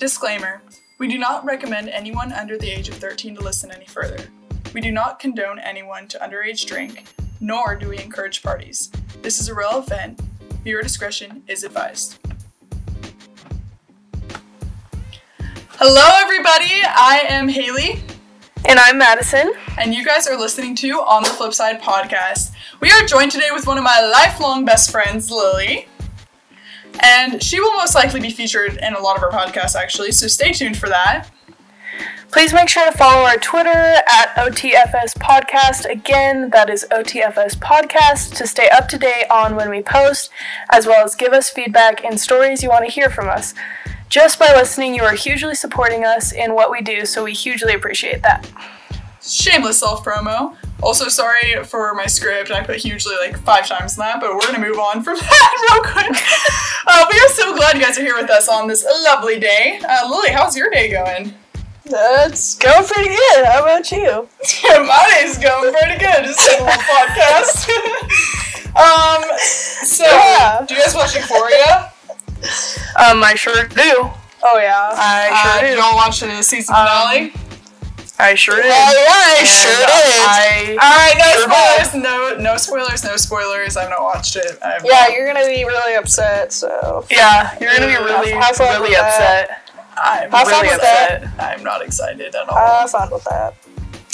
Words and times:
Disclaimer 0.00 0.62
We 0.96 1.08
do 1.08 1.18
not 1.18 1.44
recommend 1.44 1.90
anyone 1.90 2.32
under 2.32 2.56
the 2.56 2.70
age 2.70 2.88
of 2.88 2.94
13 2.94 3.34
to 3.36 3.42
listen 3.42 3.70
any 3.70 3.84
further. 3.84 4.16
We 4.72 4.80
do 4.80 4.90
not 4.90 5.18
condone 5.18 5.58
anyone 5.58 6.08
to 6.08 6.18
underage 6.18 6.64
drink, 6.66 7.04
nor 7.38 7.76
do 7.76 7.90
we 7.90 7.98
encourage 7.98 8.42
parties. 8.42 8.90
This 9.20 9.40
is 9.40 9.50
a 9.50 9.54
real 9.54 9.76
event. 9.78 10.18
Viewer 10.64 10.80
discretion 10.80 11.42
is 11.48 11.64
advised. 11.64 12.18
Hello, 15.72 16.08
everybody. 16.22 16.82
I 16.82 17.22
am 17.28 17.46
Haley, 17.48 18.02
And 18.66 18.78
I'm 18.78 18.96
Madison. 18.96 19.52
and 19.76 19.94
you 19.94 20.02
guys 20.02 20.26
are 20.26 20.38
listening 20.38 20.74
to 20.76 21.00
On 21.02 21.22
the 21.22 21.28
Flip 21.28 21.52
Side 21.52 21.82
podcast. 21.82 22.52
We 22.80 22.90
are 22.90 23.04
joined 23.06 23.32
today 23.32 23.50
with 23.52 23.66
one 23.66 23.76
of 23.76 23.84
my 23.84 24.00
lifelong 24.00 24.64
best 24.64 24.90
friends, 24.90 25.30
Lilly. 25.30 25.88
And 27.02 27.42
she 27.42 27.60
will 27.60 27.74
most 27.76 27.94
likely 27.94 28.20
be 28.20 28.30
featured 28.30 28.78
in 28.82 28.94
a 28.94 29.00
lot 29.00 29.16
of 29.16 29.22
our 29.22 29.30
podcasts, 29.30 29.74
actually, 29.74 30.12
so 30.12 30.26
stay 30.26 30.52
tuned 30.52 30.76
for 30.76 30.88
that. 30.88 31.30
Please 32.32 32.52
make 32.52 32.68
sure 32.68 32.88
to 32.88 32.96
follow 32.96 33.24
our 33.24 33.38
Twitter 33.38 33.68
at 33.68 34.34
OTFS 34.36 35.16
Podcast. 35.18 35.90
Again, 35.90 36.50
that 36.50 36.70
is 36.70 36.86
OTFS 36.92 37.56
Podcast 37.58 38.36
to 38.36 38.46
stay 38.46 38.68
up 38.68 38.86
to 38.88 38.98
date 38.98 39.26
on 39.30 39.56
when 39.56 39.68
we 39.68 39.82
post, 39.82 40.30
as 40.70 40.86
well 40.86 41.04
as 41.04 41.16
give 41.16 41.32
us 41.32 41.50
feedback 41.50 42.04
and 42.04 42.20
stories 42.20 42.62
you 42.62 42.68
want 42.68 42.84
to 42.84 42.90
hear 42.90 43.10
from 43.10 43.28
us. 43.28 43.52
Just 44.08 44.38
by 44.38 44.54
listening, 44.54 44.94
you 44.94 45.02
are 45.02 45.14
hugely 45.14 45.56
supporting 45.56 46.04
us 46.04 46.30
in 46.30 46.54
what 46.54 46.70
we 46.70 46.82
do, 46.82 47.04
so 47.04 47.24
we 47.24 47.32
hugely 47.32 47.74
appreciate 47.74 48.22
that. 48.22 48.48
Shameless 49.20 49.80
self 49.80 50.04
promo. 50.04 50.56
Also, 50.82 51.08
sorry 51.08 51.62
for 51.64 51.94
my 51.94 52.06
script. 52.06 52.50
I 52.50 52.62
put 52.64 52.76
hugely 52.76 53.14
like 53.20 53.36
five 53.38 53.66
times 53.66 53.96
in 53.96 54.00
that, 54.00 54.20
but 54.20 54.34
we're 54.34 54.40
gonna 54.46 54.58
move 54.60 54.78
on 54.78 55.02
from 55.02 55.16
that 55.20 55.68
real 55.70 55.82
quick. 55.92 56.22
Uh, 56.86 57.06
we 57.12 57.18
are 57.20 57.28
so 57.28 57.54
glad 57.54 57.76
you 57.76 57.82
guys 57.82 57.98
are 57.98 58.02
here 58.02 58.16
with 58.16 58.30
us 58.30 58.48
on 58.48 58.66
this 58.66 58.84
lovely 59.04 59.38
day. 59.38 59.80
Uh, 59.86 60.08
Lilly, 60.08 60.30
how's 60.30 60.56
your 60.56 60.70
day 60.70 60.90
going? 60.90 61.34
That's 61.84 62.54
going 62.56 62.86
pretty 62.86 63.08
good. 63.10 63.44
How 63.46 63.62
about 63.62 63.90
you? 63.90 64.28
My 64.86 65.14
day's 65.20 65.38
going 65.38 65.72
pretty 65.72 65.98
good. 65.98 66.24
Just 66.24 66.48
a 66.48 66.52
little 66.64 66.66
podcast. 66.66 67.68
um, 68.76 69.24
so 69.38 70.04
Yeah. 70.04 70.64
do 70.66 70.74
you 70.74 70.80
guys 70.80 70.94
watch 70.94 71.14
Euphoria? 71.16 71.92
Um, 72.96 73.22
I 73.24 73.34
sure 73.36 73.66
do. 73.66 74.08
Oh 74.42 74.58
yeah. 74.58 74.90
I 74.94 75.28
Uh, 75.32 75.58
sure 75.60 75.68
you 75.68 75.74
do. 75.76 75.82
all 75.82 75.96
watch 75.96 76.20
the 76.20 76.42
season 76.42 76.74
finale? 76.74 77.32
I 78.20 78.34
sure 78.34 78.56
did. 78.56 78.66
yeah, 78.66 78.74
I 78.76 79.36
And, 79.38 79.48
sure 79.48 79.72
uh, 79.72 79.86
did. 79.86 80.78
I, 80.78 80.78
all 80.80 80.96
right, 80.96 81.16
no 81.18 81.30
spoilers. 81.94 82.04
No, 82.04 82.36
no 82.42 82.56
spoilers. 82.56 83.04
No 83.04 83.16
spoilers. 83.16 83.76
I've 83.76 83.90
not 83.90 84.02
watched 84.02 84.36
it. 84.36 84.58
I've 84.62 84.84
yeah, 84.84 85.08
you're 85.08 85.26
gonna 85.26 85.46
be 85.46 85.64
really 85.64 85.94
upset. 85.96 86.52
So 86.52 87.04
yeah, 87.10 87.56
you're 87.60 87.72
gonna 87.72 87.86
be 87.86 87.94
really, 87.96 88.30
Have 88.32 88.58
really 88.58 88.94
upset. 88.96 89.62
I'm 89.96 90.30
Have 90.30 90.46
really 90.46 90.68
with 90.68 90.80
that. 90.80 91.24
upset. 91.24 91.40
I'm 91.58 91.62
not 91.64 91.82
excited 91.82 92.34
at 92.34 92.48
all. 92.48 92.56
have 92.80 92.90
fun 92.90 93.10
with 93.10 93.24
that. 93.24 93.54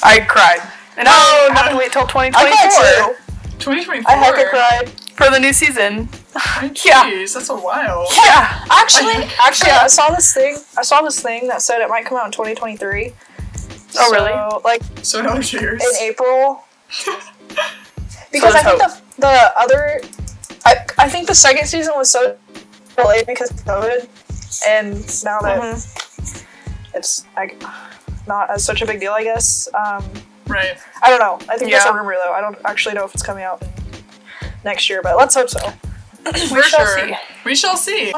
I 0.03 0.21
cried. 0.21 0.61
And 0.97 1.07
I 1.09 1.49
No, 1.49 1.55
have 1.55 1.71
to 1.71 1.77
wait 1.77 1.93
till 1.93 2.07
2024 2.07 3.15
too. 3.15 3.15
2024. 3.59 4.11
I 4.11 4.17
hecka 4.17 4.49
cried. 4.51 4.91
for 5.17 5.31
the 5.31 5.39
new 5.39 5.53
season. 5.53 6.07
Jeez, 6.75 7.35
that's 7.35 7.49
a 7.51 7.55
while. 7.57 8.07
Yeah. 8.15 8.65
Actually, 8.71 9.25
actually, 9.43 9.71
Yeah. 9.71 9.81
I 9.83 9.87
saw 9.89 10.11
this 10.11 10.33
thing. 10.35 10.57
I 10.77 10.83
saw 10.83 11.03
this 11.03 11.21
thing 11.21 11.49
that 11.49 11.63
said 11.63 11.81
it 11.81 11.89
might 11.89 12.05
come 12.05 12.19
out 12.19 12.27
in 12.27 12.33
2023. 12.33 13.13
Oh, 13.99 14.11
really? 14.13 14.33
Like 14.65 14.83
So 15.03 15.21
another 15.21 15.43
two 15.43 15.59
years. 15.61 15.83
in 15.83 16.03
April. 16.03 16.63
because 18.33 18.53
there's 18.53 18.55
I 18.55 18.63
think 18.63 18.79
the 18.79 19.01
the 19.19 19.53
other, 19.59 20.01
I 20.65 20.85
I 20.99 21.09
think 21.09 21.27
the 21.29 21.35
second 21.35 21.67
season 21.67 21.95
was 21.97 22.11
so 22.11 22.37
delayed 22.97 23.27
because 23.27 23.51
of 23.51 23.57
COVID, 23.65 24.09
and 24.67 24.95
now 25.25 25.41
that 25.41 25.61
Mm-hmm. 25.61 26.97
it's 26.97 27.25
like 27.37 27.61
not 28.27 28.51
as 28.51 28.65
such 28.65 28.83
a 28.83 28.87
big 28.87 29.01
deal, 29.01 29.13
I 29.13 29.23
guess. 29.25 29.69
Um, 29.75 30.05
Right. 30.49 30.77
I 31.03 31.09
don't 31.11 31.19
know. 31.19 31.45
I 31.53 31.59
think 31.59 31.73
that's 31.73 31.87
a 31.87 31.93
rumor 31.93 32.15
though. 32.25 32.33
I 32.33 32.41
don't 32.41 32.57
actually 32.65 32.95
know 32.95 33.05
if 33.05 33.13
it's 33.15 33.23
coming 33.25 33.43
out 33.43 33.61
next 34.65 34.89
year, 34.89 35.03
but 35.03 35.17
let's 35.17 35.35
hope 35.35 35.49
so. 35.51 35.59
For 36.25 36.63
shall 36.63 36.87
sure. 36.87 36.99
see. 37.09 37.15
We 37.45 37.55
shall 37.57 37.77
see. 37.77 38.13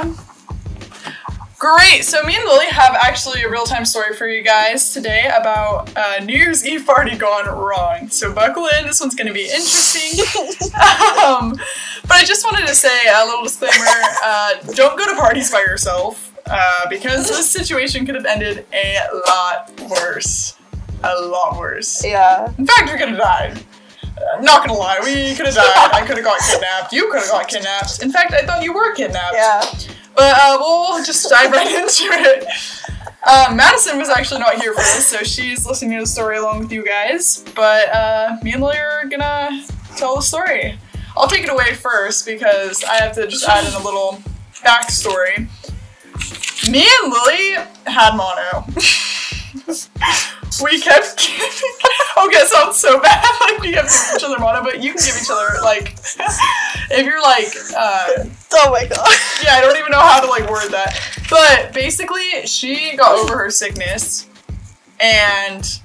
Great. 1.59 2.05
So 2.05 2.23
me 2.23 2.37
and 2.37 2.45
Lilly 2.45 2.67
have 2.67 2.95
actually 2.95 3.43
a 3.43 3.51
real-time 3.51 3.85
story 3.85 4.15
for 4.15 4.29
you 4.29 4.43
guys 4.43 4.93
today 4.93 5.29
about 5.37 5.91
uh, 5.97 6.23
New 6.23 6.37
Year's 6.37 6.65
Eve 6.65 6.87
party 6.87 7.17
gone 7.17 7.47
wrong. 7.49 8.09
So 8.11 8.33
buckle 8.33 8.69
in. 8.79 8.87
This 8.87 9.01
one's 9.01 9.17
going 9.17 9.27
to 9.27 9.33
be 9.33 9.43
interesting. 9.43 10.21
um, 11.27 11.59
but 12.03 12.13
I 12.13 12.23
just 12.25 12.45
wanted 12.45 12.69
to 12.69 12.77
say 12.77 12.97
a 13.13 13.25
little 13.27 13.43
disclaimer: 13.43 13.75
uh, 14.23 14.55
don't 14.77 14.97
go 14.97 15.13
to 15.13 15.17
parties 15.21 15.51
by 15.51 15.59
yourself 15.59 16.33
uh, 16.47 16.89
because 16.89 17.29
this 17.29 17.51
situation 17.51 18.07
could 18.07 18.15
have 18.15 18.27
ended 18.27 18.65
a 18.73 18.99
lot 19.27 19.81
worse. 19.91 20.57
A 21.03 21.21
lot 21.23 21.59
worse. 21.59 22.05
Yeah. 22.05 22.53
In 22.57 22.67
fact, 22.67 22.93
we 22.93 22.97
could 22.99 23.09
have 23.09 23.19
died. 23.19 23.65
Uh, 24.17 24.41
not 24.43 24.65
gonna 24.65 24.79
lie, 24.79 25.01
we 25.03 25.35
could 25.35 25.47
have 25.47 25.57
died. 25.57 25.91
I 25.93 26.07
could 26.07 26.19
have 26.19 26.25
got 26.25 26.41
kidnapped. 26.41 26.93
You 26.93 27.11
could 27.11 27.21
have 27.21 27.31
got 27.31 27.49
kidnapped. 27.49 28.01
In 28.01 28.13
fact, 28.13 28.33
I 28.33 28.47
thought 28.47 28.63
you 28.63 28.73
were 28.73 28.95
kidnapped. 28.95 29.35
Yeah. 29.35 29.63
But 30.19 30.37
uh, 30.37 30.59
we'll 30.59 31.05
just 31.05 31.31
dive 31.31 31.53
right 31.53 31.67
into 31.81 32.03
it. 32.11 32.45
Uh, 33.23 33.53
Madison 33.55 33.99
was 33.99 34.09
actually 34.09 34.41
not 34.41 34.61
here 34.61 34.73
for 34.73 34.81
this, 34.81 35.07
so 35.07 35.19
she's 35.19 35.65
listening 35.65 35.93
to 35.93 36.01
the 36.01 36.07
story 36.09 36.39
along 36.39 36.59
with 36.59 36.73
you 36.73 36.85
guys. 36.85 37.45
But 37.55 37.89
uh, 37.95 38.37
me 38.43 38.53
and 38.53 38.61
Lilly 38.61 38.79
are 38.79 39.07
gonna 39.09 39.65
tell 39.95 40.17
the 40.17 40.23
story. 40.23 40.77
I'll 41.17 41.29
take 41.29 41.45
it 41.45 41.51
away 41.51 41.73
first 41.75 42.27
because 42.27 42.83
I 42.83 42.97
have 42.97 43.15
to 43.15 43.29
just 43.29 43.49
add 43.49 43.65
in 43.65 43.81
a 43.81 43.85
little 43.85 44.21
backstory. 44.65 45.47
Me 46.69 46.85
and 47.03 47.13
Lilly 47.13 47.53
had 47.87 48.17
mono. 48.17 48.67
we 50.63 50.81
kept 50.81 51.21
okay, 52.19 52.39
it 52.39 52.49
sounds 52.49 52.79
so 52.79 53.01
bad 53.01 53.25
like 53.41 53.61
we 53.61 53.73
kept 53.73 53.89
giving 53.89 54.17
each 54.17 54.25
other 54.25 54.39
mono, 54.39 54.63
but 54.63 54.83
you 54.83 54.93
can 54.93 55.03
give 55.05 55.17
each 55.21 55.31
other 55.31 55.61
like 55.63 55.93
if 56.91 57.05
you're 57.05 57.23
like 57.23 57.49
uh 57.77 58.25
Oh 58.53 58.71
my 58.71 58.87
god. 58.87 59.09
yeah, 59.45 59.55
I 59.57 59.61
don't 59.61 59.77
even 59.77 59.93
know 59.93 60.01
how 60.01 60.21
to 60.21 60.27
like 60.27 60.49
word 60.51 60.71
that. 60.71 60.99
But 61.31 61.73
basically, 61.75 62.47
she 62.47 62.97
got 62.97 63.19
over 63.19 63.37
her 63.37 63.51
sickness, 63.51 64.27
and 64.99 65.81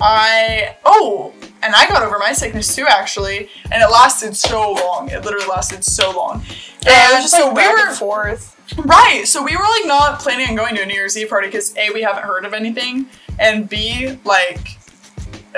I 0.00 0.76
oh, 0.84 1.32
and 1.62 1.74
I 1.74 1.86
got 1.88 2.02
over 2.02 2.18
my 2.18 2.32
sickness 2.32 2.74
too, 2.74 2.86
actually, 2.88 3.48
and 3.70 3.82
it 3.82 3.90
lasted 3.90 4.36
so 4.36 4.72
long. 4.72 5.08
It 5.10 5.24
literally 5.24 5.46
lasted 5.46 5.84
so 5.84 6.10
long. 6.10 6.42
Yeah, 6.84 7.14
and 7.14 7.22
just 7.22 7.36
so 7.36 7.46
like 7.52 7.56
we 7.56 7.68
were 7.72 7.88
and 7.88 7.96
forth. 7.96 8.56
right. 8.84 9.22
So 9.26 9.42
we 9.42 9.56
were 9.56 9.62
like 9.62 9.86
not 9.86 10.18
planning 10.18 10.48
on 10.48 10.56
going 10.56 10.74
to 10.74 10.82
a 10.82 10.86
New 10.86 10.94
Year's 10.94 11.16
Eve 11.16 11.28
party 11.28 11.46
because 11.46 11.76
a 11.76 11.90
we 11.90 12.02
haven't 12.02 12.24
heard 12.24 12.44
of 12.44 12.54
anything, 12.54 13.06
and 13.40 13.68
b 13.68 14.18
like. 14.24 14.76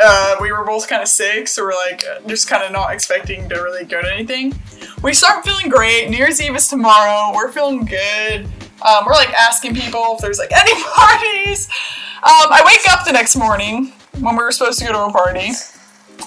Uh, 0.03 0.37
we 0.41 0.51
were 0.51 0.65
both 0.65 0.89
kind 0.89 1.03
of 1.03 1.09
sick, 1.09 1.47
so 1.47 1.63
we're 1.63 1.75
like 1.87 2.03
just 2.27 2.49
kind 2.49 2.65
of 2.65 2.73
not 2.73 2.95
expecting 2.95 3.47
to 3.51 3.57
really 3.57 3.85
go 3.85 4.01
to 4.01 4.11
anything. 4.11 4.55
We 5.03 5.13
start 5.13 5.45
feeling 5.45 5.69
great. 5.69 6.09
New 6.09 6.17
Year's 6.17 6.41
Eve 6.41 6.57
is 6.57 6.67
tomorrow. 6.67 7.31
We're 7.35 7.53
feeling 7.53 7.85
good. 7.85 8.47
Um, 8.81 9.05
we're 9.05 9.13
like 9.13 9.29
asking 9.35 9.75
people 9.75 10.15
if 10.15 10.23
there's 10.23 10.39
like 10.39 10.51
any 10.57 10.83
parties. 10.83 11.69
Um, 12.23 12.49
I 12.51 12.63
wake 12.65 12.91
up 12.91 13.05
the 13.05 13.13
next 13.13 13.37
morning 13.37 13.93
when 14.21 14.35
we 14.35 14.43
were 14.43 14.53
supposed 14.53 14.79
to 14.79 14.87
go 14.87 14.93
to 14.93 15.05
a 15.07 15.13
party, 15.13 15.51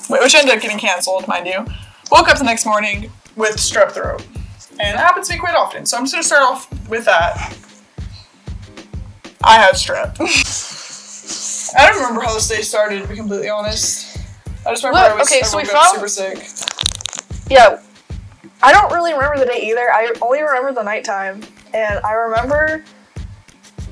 which 0.10 0.36
ended 0.36 0.54
up 0.54 0.62
getting 0.62 0.78
canceled, 0.78 1.28
mind 1.28 1.48
you. 1.48 1.66
Woke 2.12 2.30
up 2.30 2.38
the 2.38 2.44
next 2.44 2.68
morning 2.68 3.10
with 3.36 3.56
strep 3.58 3.92
throat, 3.92 4.24
and 4.80 4.96
that 4.96 5.00
happens 5.00 5.28
to 5.30 5.34
me 5.34 5.40
quite 5.40 5.56
often. 5.56 5.88
So 5.88 5.98
I'm 5.98 6.04
just 6.04 6.14
gonna 6.14 6.24
start 6.24 6.44
off 6.44 6.90
with 6.90 7.06
that. 7.06 7.58
I 9.44 9.56
had 9.56 9.74
strep. 9.74 10.20
I 11.78 11.88
don't 11.88 11.98
remember 11.98 12.22
how 12.22 12.34
this 12.34 12.48
day 12.48 12.62
started, 12.62 13.02
to 13.02 13.08
be 13.08 13.16
completely 13.16 13.50
honest. 13.50 14.18
I 14.66 14.72
just 14.72 14.84
remember 14.84 15.08
Look, 15.10 15.12
I 15.12 15.20
was 15.20 15.28
okay, 15.32 15.40
I 15.42 15.44
so 15.44 15.58
we 15.58 15.66
found- 15.66 15.90
super 15.96 16.08
sick. 16.08 16.40
Yeah. 17.50 17.82
I 18.64 18.72
don't 18.72 18.92
really 18.92 19.14
remember 19.14 19.38
the 19.38 19.46
day 19.46 19.60
either. 19.70 19.92
I 19.92 20.12
only 20.22 20.42
remember 20.42 20.72
the 20.74 20.84
nighttime. 20.84 21.44
And 21.74 22.00
I 22.06 22.14
remember 22.14 22.84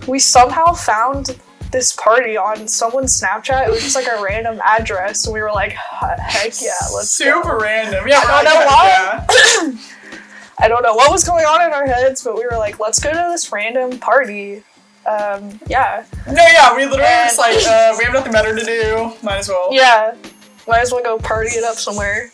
we 0.07 0.17
somehow 0.19 0.73
found 0.73 1.37
this 1.71 1.93
party 1.95 2.37
on 2.37 2.67
someone's 2.67 3.19
Snapchat. 3.19 3.67
It 3.67 3.71
was 3.71 3.81
just 3.81 3.95
like 3.95 4.07
a 4.07 4.21
random 4.23 4.59
address. 4.63 5.25
And 5.25 5.33
we 5.33 5.41
were 5.41 5.51
like, 5.51 5.73
heck 5.73 6.53
yeah, 6.61 6.71
let's 6.95 7.09
Super 7.11 7.41
go. 7.43 7.59
random. 7.59 8.07
Yeah, 8.07 8.21
I 8.23 8.43
don't 8.43 8.53
know 8.53 8.65
why. 8.65 9.75
yeah. 9.77 9.77
I 10.59 10.67
don't 10.67 10.81
know 10.83 10.93
what 10.95 11.11
was 11.11 11.23
going 11.23 11.45
on 11.45 11.61
in 11.67 11.73
our 11.73 11.85
heads, 11.85 12.23
but 12.23 12.35
we 12.37 12.45
were 12.45 12.57
like, 12.57 12.79
let's 12.79 12.99
go 12.99 13.11
to 13.11 13.29
this 13.31 13.51
random 13.51 13.99
party. 13.99 14.63
Um, 15.05 15.59
yeah. 15.67 16.05
No, 16.27 16.33
yeah, 16.45 16.75
we 16.75 16.83
literally 16.85 17.03
And- 17.03 17.29
was 17.29 17.37
like, 17.37 17.57
uh, 17.67 17.95
we 17.97 18.03
have 18.05 18.13
nothing 18.13 18.31
better 18.31 18.55
to 18.55 18.63
do. 18.65 19.13
Might 19.21 19.39
as 19.39 19.49
well. 19.49 19.69
Yeah. 19.71 20.15
Might 20.67 20.79
as 20.81 20.91
well 20.91 21.03
go 21.03 21.17
party 21.17 21.49
it 21.57 21.63
up 21.63 21.75
somewhere. 21.75 22.29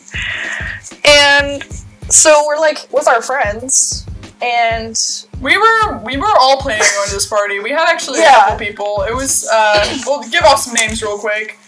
And 1.04 1.62
so 2.08 2.44
we're 2.46 2.58
like 2.58 2.86
with 2.92 3.08
our 3.08 3.22
friends 3.22 4.06
and 4.42 4.96
We 5.40 5.56
were 5.58 5.98
we 6.04 6.16
were 6.16 6.32
all 6.38 6.58
planning 6.58 6.86
on 6.86 7.08
this 7.10 7.26
party. 7.26 7.58
We 7.60 7.70
had 7.70 7.88
actually 7.88 8.20
Yeah. 8.20 8.36
a 8.36 8.40
couple 8.50 8.58
people. 8.66 9.02
It 9.08 9.14
was 9.14 9.48
uh, 9.52 9.98
we'll 10.06 10.22
give 10.28 10.44
off 10.44 10.60
some 10.60 10.74
names 10.74 11.02
real 11.02 11.18
quick. 11.18 11.58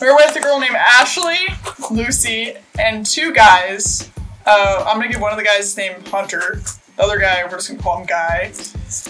We 0.00 0.06
were 0.08 0.14
with 0.16 0.36
a 0.36 0.40
girl 0.40 0.60
named 0.60 0.76
Ashley, 0.76 1.38
Lucy, 1.90 2.54
and 2.78 3.04
two 3.04 3.32
guys. 3.32 4.08
Uh, 4.46 4.84
I'm 4.86 4.98
gonna 4.98 5.10
give 5.10 5.20
one 5.20 5.32
of 5.32 5.38
the 5.38 5.44
guys 5.44 5.58
his 5.58 5.76
name 5.76 6.04
Hunter. 6.06 6.60
the 6.96 7.02
other 7.02 7.18
guy, 7.18 7.42
we're 7.44 7.50
just 7.50 7.68
gonna 7.68 7.82
call 7.82 7.98
him 7.98 8.06
Guy. 8.06 8.52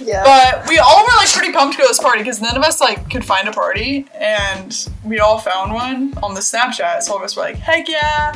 Yeah. 0.00 0.22
But 0.24 0.68
we 0.68 0.78
all 0.78 1.02
were 1.02 1.16
like 1.16 1.28
pretty 1.32 1.52
pumped 1.52 1.74
to 1.74 1.78
go 1.78 1.84
to 1.84 1.88
this 1.88 1.98
party 2.00 2.20
because 2.20 2.40
none 2.40 2.56
of 2.56 2.62
us 2.62 2.80
like 2.80 3.10
could 3.10 3.24
find 3.24 3.48
a 3.48 3.52
party, 3.52 4.06
and 4.14 4.88
we 5.04 5.18
all 5.20 5.38
found 5.38 5.72
one 5.72 6.14
on 6.22 6.34
the 6.34 6.40
Snapchat. 6.40 7.02
So 7.02 7.12
all 7.12 7.18
of 7.18 7.24
us 7.24 7.36
were 7.36 7.42
like, 7.42 7.56
"Heck 7.56 7.88
yeah!" 7.88 8.32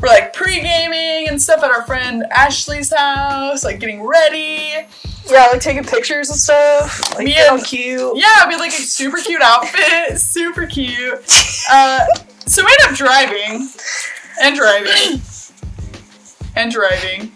We're 0.00 0.08
like 0.08 0.32
pre-gaming 0.32 1.28
and 1.28 1.42
stuff 1.42 1.62
at 1.64 1.72
our 1.72 1.82
friend 1.84 2.24
Ashley's 2.30 2.92
house, 2.94 3.64
like 3.64 3.80
getting 3.80 4.04
ready. 4.06 4.86
yeah, 5.28 5.46
like 5.52 5.60
taking 5.60 5.82
pictures 5.82 6.30
and 6.30 6.38
stuff. 6.38 7.14
Like 7.16 7.24
Me 7.24 7.34
and- 7.36 7.64
cute. 7.64 8.16
Yeah, 8.16 8.46
we 8.46 8.52
had 8.54 8.60
like 8.60 8.70
a 8.70 8.82
super 8.82 9.16
cute 9.18 9.42
outfit, 9.42 10.18
super 10.20 10.66
cute. 10.66 11.20
Uh, 11.70 12.06
so 12.46 12.64
we 12.64 12.70
ended 12.80 12.92
up 12.92 12.96
driving 12.96 13.68
and 14.40 14.56
driving 14.56 15.20
and 16.54 16.70
driving 16.70 17.32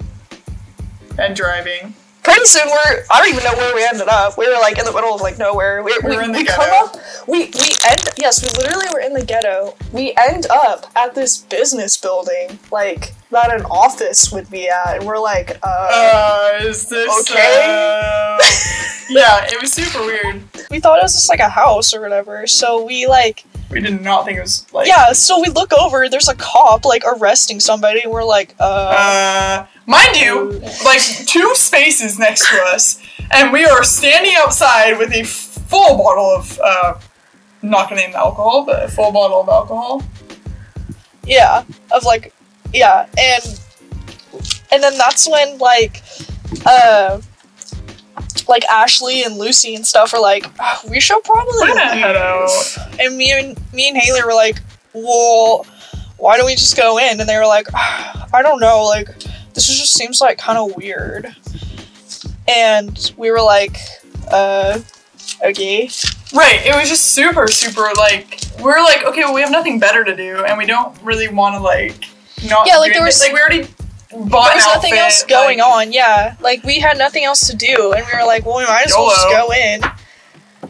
and 1.18 1.34
driving. 1.36 1.94
Soon 2.54 2.68
we're 2.68 3.04
I 3.10 3.18
don't 3.20 3.28
even 3.30 3.44
know 3.44 3.56
where 3.56 3.74
we 3.74 3.84
ended 3.84 4.08
up. 4.08 4.36
We 4.36 4.46
were 4.48 4.58
like 4.60 4.78
in 4.78 4.84
the 4.84 4.92
middle 4.92 5.14
of 5.14 5.20
like 5.20 5.38
nowhere. 5.38 5.82
We, 5.82 5.92
We 6.02 6.10
we, 6.10 6.16
were 6.16 6.22
in 6.22 6.32
the 6.32 6.38
we 6.38 6.44
ghetto. 6.44 6.62
come 6.62 6.86
up 6.88 6.96
we 7.28 7.38
we 7.46 7.68
end 7.88 8.00
yes, 8.18 8.42
we 8.42 8.48
literally 8.62 8.86
were 8.92 9.00
in 9.00 9.12
the 9.12 9.24
ghetto. 9.24 9.74
We 9.92 10.14
end 10.18 10.46
up 10.50 10.86
at 10.96 11.14
this 11.14 11.38
business 11.38 11.96
building, 11.96 12.58
like 12.70 13.14
that 13.30 13.54
an 13.54 13.64
office 13.66 14.30
would 14.32 14.50
be 14.50 14.68
at, 14.68 14.98
and 14.98 15.06
we're 15.06 15.18
like, 15.18 15.56
uh, 15.62 15.66
Uh, 16.60 16.64
is 16.64 16.88
this 16.88 17.30
Okay. 17.30 17.64
uh, 17.66 18.38
yeah, 19.08 19.44
it 19.46 19.60
was 19.60 19.72
super 19.72 20.00
weird. 20.04 20.42
we 20.70 20.80
thought 20.80 20.98
it 20.98 21.02
was 21.02 21.14
just 21.14 21.28
like 21.28 21.40
a 21.40 21.48
house 21.48 21.94
or 21.94 22.00
whatever. 22.00 22.46
So 22.46 22.84
we 22.84 23.06
like 23.06 23.44
We 23.72 23.80
did 23.80 24.00
not 24.02 24.24
think 24.26 24.38
it 24.38 24.42
was 24.42 24.66
like 24.72 24.86
yeah, 24.86 25.12
so 25.12 25.40
we 25.40 25.48
look 25.48 25.72
over, 25.72 26.08
there's 26.08 26.28
a 26.28 26.34
cop 26.36 26.84
like 26.84 27.02
arresting 27.06 27.58
somebody, 27.58 28.00
and 28.02 28.12
we're 28.12 28.24
like, 28.24 28.54
uh, 28.60 28.64
Uh, 28.64 29.66
mind 29.86 30.16
you, 30.16 30.60
like 30.84 31.00
two 31.26 31.54
spaces 31.54 32.18
next 32.18 32.48
to 32.50 32.56
us, 32.74 33.00
and 33.30 33.52
we 33.52 33.64
are 33.64 33.82
standing 33.82 34.34
outside 34.36 34.98
with 34.98 35.12
a 35.12 35.24
full 35.24 35.96
bottle 35.96 36.26
of 36.36 36.60
uh, 36.62 36.94
I'm 37.62 37.70
not 37.70 37.88
gonna 37.88 38.02
name 38.02 38.12
the 38.12 38.18
alcohol, 38.18 38.64
but 38.66 38.84
a 38.84 38.88
full 38.88 39.10
bottle 39.12 39.40
of 39.40 39.48
alcohol. 39.48 40.02
yeah, 41.24 41.64
of 41.90 42.04
like 42.04 42.34
yeah, 42.74 43.06
and 43.18 43.60
and 44.70 44.82
then 44.82 44.96
that's 44.98 45.28
when 45.28 45.58
like 45.58 46.02
uh 46.66 47.20
like 48.48 48.64
Ashley 48.66 49.22
and 49.22 49.36
Lucy 49.38 49.74
and 49.74 49.86
stuff 49.86 50.12
are 50.14 50.20
like, 50.20 50.46
"Ah, 50.60 50.80
we 50.88 51.00
should 51.00 51.22
probably 51.24 51.52
We're 51.60 51.78
head 51.78 52.16
out. 52.16 52.50
And 53.00 53.16
me 53.16 53.30
and 53.32 53.58
me 53.72 53.88
and 53.88 53.96
Haley 53.96 54.22
were 54.24 54.34
like, 54.34 54.60
well, 54.92 55.64
why 56.18 56.36
don't 56.36 56.46
we 56.46 56.54
just 56.54 56.76
go 56.76 56.98
in? 56.98 57.20
And 57.20 57.28
they 57.28 57.36
were 57.36 57.46
like, 57.46 57.66
"Ah, 57.74 58.26
I 58.32 58.42
don't 58.42 58.60
know, 58.60 58.84
like 58.84 59.08
this 59.54 59.66
just 59.66 59.92
seems 59.94 60.20
like 60.20 60.38
kind 60.38 60.58
of 60.58 60.74
weird. 60.76 61.34
And 62.48 63.12
we 63.16 63.30
were 63.30 63.42
like, 63.42 63.76
uh, 64.30 64.80
okay. 65.44 65.88
Right, 66.34 66.60
it 66.64 66.74
was 66.74 66.88
just 66.88 67.12
super, 67.14 67.46
super 67.48 67.88
like 67.96 68.40
we're 68.60 68.82
like, 68.82 69.04
okay, 69.04 69.20
well 69.24 69.34
we 69.34 69.40
have 69.42 69.50
nothing 69.50 69.78
better 69.78 70.04
to 70.04 70.16
do, 70.16 70.44
and 70.44 70.56
we 70.56 70.66
don't 70.66 70.96
really 71.02 71.28
want 71.28 71.54
to 71.56 71.60
like 71.60 72.06
not. 72.48 72.66
Yeah, 72.66 72.78
like, 72.78 72.92
there 72.94 73.04
was- 73.04 73.20
like 73.20 73.32
we 73.32 73.40
already 73.40 73.68
bought 74.12 74.46
There 74.46 74.54
was 74.56 74.66
nothing 74.66 74.92
outfit, 74.92 74.98
else 74.98 75.24
going 75.24 75.58
like- 75.58 75.66
on, 75.88 75.92
yeah. 75.92 76.36
Like 76.40 76.62
we 76.64 76.78
had 76.78 76.98
nothing 76.98 77.24
else 77.24 77.46
to 77.48 77.56
do, 77.56 77.92
and 77.92 78.04
we 78.06 78.18
were 78.18 78.26
like, 78.26 78.44
well, 78.46 78.58
we 78.58 78.64
might 78.64 78.86
as 78.86 78.92
well 78.92 79.08
just 79.10 79.28
go 79.28 79.52
in. 79.52 79.80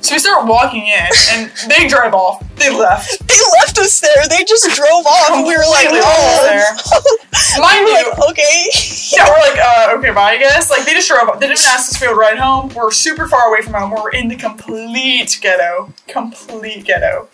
So 0.00 0.14
we 0.14 0.18
start 0.18 0.46
walking 0.48 0.86
in, 0.86 1.08
and 1.30 1.52
they 1.68 1.86
drive 1.86 2.12
off. 2.14 2.42
They 2.56 2.70
left. 2.76 3.18
They 3.32 3.38
left 3.60 3.78
us 3.78 4.00
there. 4.00 4.26
They 4.28 4.44
just 4.44 4.68
drove 4.76 5.06
off, 5.06 5.30
and 5.32 5.46
we 5.46 5.56
were 5.56 5.64
like, 5.70 5.86
oh. 5.90 7.18
Mind 7.60 7.84
we 7.84 7.90
you, 7.92 7.96
like, 8.10 8.30
okay. 8.30 8.66
Yeah, 9.12 9.28
we're 9.28 9.38
like, 9.38 9.58
uh, 9.58 9.94
okay, 9.98 10.10
bye, 10.10 10.32
I 10.32 10.38
guess. 10.38 10.70
Like, 10.70 10.84
they 10.84 10.92
just 10.92 11.08
drove 11.08 11.28
up. 11.28 11.40
They 11.40 11.46
didn't 11.46 11.60
even 11.60 11.70
ask 11.70 11.90
us 11.90 11.96
if 11.96 12.00
we 12.02 12.08
would 12.08 12.18
ride 12.18 12.38
home. 12.38 12.70
We're 12.74 12.90
super 12.90 13.26
far 13.28 13.48
away 13.48 13.62
from 13.62 13.74
home. 13.74 13.90
We're 13.90 14.10
in 14.10 14.28
the 14.28 14.36
complete 14.36 15.38
ghetto. 15.40 15.92
Complete 16.08 16.84
ghetto. 16.84 17.28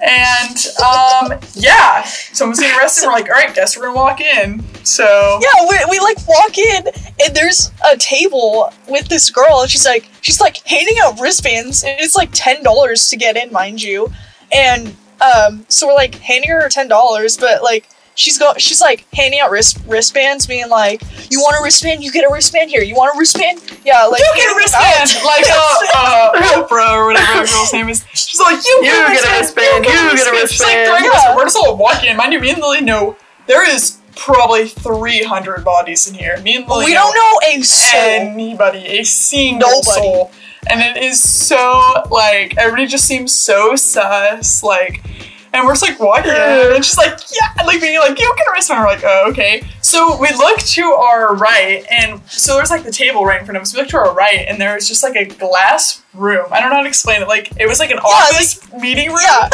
And, 0.00 0.56
um, 0.82 1.38
yeah. 1.54 2.02
Someone's 2.04 2.60
getting 2.60 2.78
arrested. 2.78 3.06
We're 3.06 3.12
like, 3.12 3.26
all 3.30 3.36
right, 3.36 3.54
guess 3.54 3.76
we're 3.76 3.84
gonna 3.84 3.94
walk 3.96 4.20
in. 4.20 4.62
So, 4.84 5.40
Yeah, 5.42 5.68
we, 5.68 5.78
we 5.90 6.00
like 6.00 6.16
walk 6.28 6.58
in 6.58 6.86
and 7.24 7.34
there's 7.34 7.70
a 7.90 7.96
table 7.96 8.72
with 8.88 9.08
this 9.08 9.30
girl 9.30 9.62
and 9.62 9.70
she's 9.70 9.84
like 9.84 10.08
she's 10.20 10.40
like 10.40 10.58
handing 10.66 10.96
out 11.02 11.18
wristbands 11.20 11.82
and 11.82 11.98
it's 11.98 12.14
like 12.14 12.28
ten 12.32 12.62
dollars 12.62 13.08
to 13.08 13.16
get 13.16 13.36
in, 13.36 13.50
mind 13.52 13.82
you. 13.82 14.12
And 14.52 14.94
um 15.20 15.64
so 15.68 15.86
we're 15.88 15.94
like 15.94 16.14
handing 16.16 16.50
her 16.50 16.68
ten 16.68 16.88
dollars, 16.88 17.36
but 17.36 17.62
like 17.62 17.88
she's 18.16 18.38
go 18.38 18.52
she's 18.58 18.80
like 18.80 19.06
handing 19.14 19.38
out 19.38 19.50
wrist 19.52 19.78
wristbands, 19.86 20.46
being 20.48 20.68
like, 20.68 21.02
You 21.30 21.38
want 21.40 21.54
a 21.60 21.62
wristband? 21.62 22.02
You 22.02 22.10
get 22.10 22.24
a 22.28 22.32
wristband 22.32 22.70
here. 22.70 22.82
You 22.82 22.96
want 22.96 23.14
a 23.14 23.18
wristband? 23.18 23.60
Yeah, 23.84 24.04
like 24.06 24.18
you 24.20 24.32
get 24.34 24.52
a 24.52 24.56
wristband! 24.56 25.24
Like, 25.24 25.44
uh, 25.48 25.78
uh, 25.94 26.32
Oprah 26.66 26.90
or 26.98 27.06
whatever 27.06 27.42
the 27.46 27.52
girl's 27.52 27.72
name 27.72 27.88
is. 27.88 28.04
She's 28.14 28.40
like, 28.40 28.64
you, 28.64 28.72
You 28.82 28.90
get 29.14 29.24
a 29.24 29.38
wristband, 29.38 29.84
you 29.84 29.92
get 29.92 30.02
a 30.04 30.12
wristband. 30.12 30.48
She's 30.50 30.60
like, 30.60 30.74
wristband. 30.76 30.88
throwing 30.88 31.04
us- 31.14 31.22
Yeah. 31.24 31.36
We're 31.36 31.44
just 31.44 31.56
all 31.56 31.76
walking 31.76 32.10
in. 32.10 32.16
Mind 32.16 32.32
you, 32.32 32.40
me 32.40 32.50
and 32.50 32.60
Lilly 32.60 32.80
know 32.80 33.16
there 33.46 33.68
is 33.68 33.98
probably 34.16 34.66
300 34.66 35.62
bodies 35.64 36.08
in 36.08 36.14
here. 36.14 36.38
Me 36.40 36.56
and 36.56 36.66
Lilly 36.66 36.86
we 36.86 36.94
don't 36.94 37.14
know 37.14 37.40
a 37.46 37.62
soul. 37.62 38.00
anybody, 38.00 38.78
a 38.86 39.04
single 39.04 39.68
Nobody. 39.68 39.82
soul. 39.84 40.32
And 40.68 40.80
it 40.80 41.00
is 41.02 41.22
so 41.22 42.02
like 42.10 42.56
everybody 42.56 42.86
just 42.88 43.04
seems 43.04 43.32
so 43.32 43.76
sus, 43.76 44.62
like 44.64 45.04
and 45.52 45.64
we're 45.64 45.72
just 45.72 45.82
like 45.82 45.98
walking 46.00 46.30
in, 46.30 46.74
and 46.74 46.84
she's 46.84 46.96
like, 46.98 47.18
yeah, 47.32 47.54
And 47.58 47.66
like 47.66 47.80
being 47.80 47.98
like, 47.98 48.18
you 48.18 48.34
get 48.36 48.46
a 48.46 48.52
wristband. 48.52 48.80
We're 48.80 48.88
like, 48.88 49.04
oh, 49.04 49.30
okay. 49.30 49.62
So 49.80 50.18
we 50.20 50.28
look 50.30 50.58
to 50.58 50.82
our 50.82 51.34
right, 51.34 51.84
and 51.90 52.20
so 52.28 52.56
there's 52.56 52.70
like 52.70 52.84
the 52.84 52.92
table 52.92 53.24
right 53.24 53.40
in 53.40 53.46
front 53.46 53.56
of 53.56 53.62
us. 53.62 53.74
We 53.74 53.80
look 53.80 53.88
to 53.90 53.98
our 53.98 54.14
right, 54.14 54.44
and 54.48 54.60
there 54.60 54.74
was 54.74 54.88
just 54.88 55.02
like 55.02 55.16
a 55.16 55.24
glass 55.24 56.02
room. 56.14 56.46
I 56.50 56.60
don't 56.60 56.70
know 56.70 56.76
how 56.76 56.82
to 56.82 56.88
explain 56.88 57.22
it. 57.22 57.28
Like 57.28 57.52
it 57.60 57.66
was 57.66 57.78
like 57.78 57.90
an 57.90 57.98
office 57.98 58.60
meeting 58.74 59.08
room. 59.08 59.18
Yeah. 59.22 59.42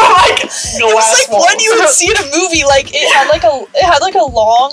like 0.00 0.40
glass 0.40 0.78
it 0.78 0.84
was 0.84 1.18
like 1.18 1.30
walls. 1.30 1.46
when 1.46 1.58
you 1.60 1.76
would 1.78 1.88
see 1.88 2.08
in 2.08 2.16
a 2.16 2.36
movie 2.36 2.64
like 2.64 2.94
it 2.94 3.12
had 3.12 3.28
like 3.28 3.44
a 3.44 3.64
it 3.74 3.84
had 3.84 3.98
like 4.00 4.14
a 4.14 4.24
long 4.24 4.72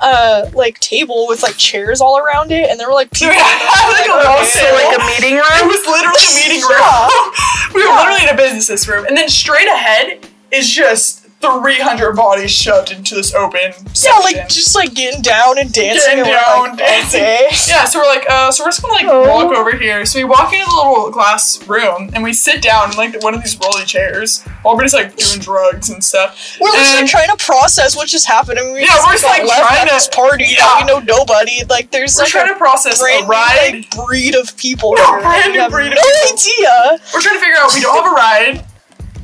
uh 0.00 0.50
like 0.54 0.78
table 0.80 1.26
with 1.28 1.42
like 1.42 1.56
chairs 1.56 2.00
all 2.00 2.18
around 2.18 2.52
it 2.52 2.68
and 2.70 2.78
there 2.78 2.86
were 2.88 2.94
like 2.94 3.10
people 3.10 3.28
Like 3.34 4.04
table. 4.04 4.74
like 4.74 4.96
a 4.98 5.04
meeting 5.20 5.34
room. 5.36 5.44
It 5.56 5.66
was 5.66 5.86
literally 5.86 6.26
a 6.26 6.34
meeting 6.34 6.62
room. 6.68 6.78
Yeah. 6.80 7.08
we 7.74 7.80
were 7.82 7.88
Yeah. 7.88 7.96
literally 7.98 8.22
in 8.28 8.34
a 8.34 8.36
business 8.36 8.86
room, 8.88 9.06
and 9.06 9.16
then 9.16 9.28
straight 9.28 9.68
ahead 9.68 10.26
is 10.52 10.68
just 10.68 11.25
300 11.40 12.12
bodies 12.16 12.50
shoved 12.50 12.90
into 12.90 13.14
this 13.14 13.32
open 13.34 13.60
yeah 13.60 13.72
section. 13.92 14.22
like 14.22 14.48
just 14.48 14.74
like 14.74 14.94
getting 14.94 15.22
down 15.22 15.58
and 15.58 15.72
dancing 15.72 16.16
Getting 16.16 16.24
and 16.24 16.44
down, 16.44 16.68
like, 16.70 16.78
dancing. 16.78 17.20
okay. 17.22 17.48
Yeah, 17.68 17.84
so 17.84 18.00
we're 18.00 18.06
like, 18.06 18.24
uh, 18.28 18.50
so 18.50 18.64
we're 18.64 18.68
just 18.70 18.82
gonna 18.82 18.94
like 18.94 19.06
Oh. 19.08 19.28
walk 19.28 19.56
over 19.56 19.76
here. 19.76 20.04
So 20.06 20.18
we 20.18 20.24
walk 20.24 20.52
into 20.52 20.64
the 20.66 20.74
little 20.74 21.10
glass 21.10 21.62
room 21.68 22.10
and 22.14 22.22
we 22.24 22.32
sit 22.32 22.62
down 22.62 22.90
in 22.90 22.96
like 22.96 23.22
one 23.22 23.34
of 23.34 23.42
these 23.42 23.56
rolly 23.62 23.84
chairs. 23.84 24.42
While 24.62 24.74
everybody's 24.74 24.94
like 24.94 25.14
doing 25.16 25.38
drugs 25.40 25.88
and 25.90 26.02
stuff. 26.02 26.56
we're 26.60 26.70
literally 26.70 27.00
And- 27.00 27.08
trying 27.08 27.28
to 27.28 27.36
process 27.36 27.94
what 27.94 28.08
just 28.08 28.26
happened 28.26 28.58
and 28.58 28.72
we 28.72 28.80
Yeah, 28.80 28.86
just, 28.86 29.06
we're 29.06 29.12
just, 29.12 29.24
like, 29.24 29.42
left 29.44 29.60
trying 29.68 29.86
to- 29.88 29.94
this 29.94 30.08
party 30.08 30.46
Yeah. 30.48 30.56
that 30.66 30.80
we 30.80 30.86
know 30.92 30.98
nobody 31.00 31.62
like 31.68 31.90
there's 31.92 32.16
We're 32.16 32.22
like 32.24 32.32
trying 32.32 32.50
a 32.50 32.52
to 32.54 32.58
process 32.58 32.98
brand 33.00 33.24
a 33.24 33.72
new 33.72 33.78
like 33.78 33.90
breed 33.90 34.34
of 34.34 34.56
people 34.56 34.94
Yeah, 34.96 35.06
here. 35.10 35.20
brand 35.20 35.52
new 35.52 35.68
breed 35.68 35.92
of 35.92 35.98
no 35.98 36.02
people. 36.02 36.38
idea 36.38 37.00
We're 37.14 37.20
trying 37.20 37.34
to 37.34 37.40
figure 37.40 37.56
out 37.58 37.72
we 37.74 37.80
don't 37.80 37.94
have 38.02 38.10
a 38.12 38.14
ride. 38.14 38.64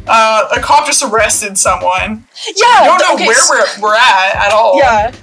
Uh, 0.07 0.49
a 0.57 0.61
cop 0.61 0.87
just 0.87 1.03
arrested 1.03 1.57
someone. 1.57 2.25
yeah 2.57 2.83
We 2.83 2.87
don't 2.89 2.99
know 2.99 3.15
okay, 3.15 3.27
where 3.27 3.37
so- 3.37 3.55
we're, 3.55 3.83
we're 3.83 3.95
at 3.97 4.35
at 4.35 4.53
all. 4.53 4.77
yeah 4.79 5.15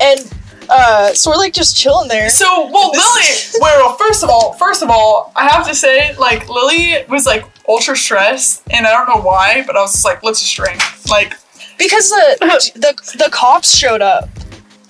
and 0.00 0.32
uh 0.70 1.12
so 1.12 1.30
we're 1.30 1.36
like 1.36 1.52
just 1.52 1.76
chilling 1.76 2.08
there 2.08 2.28
So, 2.30 2.70
well, 2.72 2.90
Lilly. 2.90 3.28
Well, 3.60 3.96
first 3.96 4.22
of 4.24 4.30
all, 4.30 4.54
first 4.54 4.82
of 4.82 4.88
all, 4.90 5.30
I 5.36 5.46
have 5.48 5.66
to 5.68 5.74
say, 5.74 6.16
like, 6.16 6.48
Lilly 6.48 7.04
was 7.08 7.26
like 7.26 7.44
ultra 7.68 7.96
stressed, 7.96 8.62
and 8.70 8.86
I 8.86 8.90
don't 8.90 9.06
know 9.14 9.22
why, 9.22 9.62
but 9.66 9.76
I 9.76 9.80
was 9.80 9.92
just 9.92 10.04
like, 10.04 10.22
let's 10.24 10.40
just 10.40 10.54
drink. 10.56 10.80
Like, 11.08 11.34
Because 11.78 12.08
the 12.08 12.36
the 12.76 13.24
the 13.24 13.30
cops 13.30 13.76
showed 13.76 14.00
up. 14.02 14.28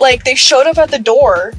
Like 0.00 0.25
they 0.25 0.35
showed 0.37 0.67
up 0.67 0.79
at 0.79 0.91
the 0.91 0.99
door. 0.99 1.53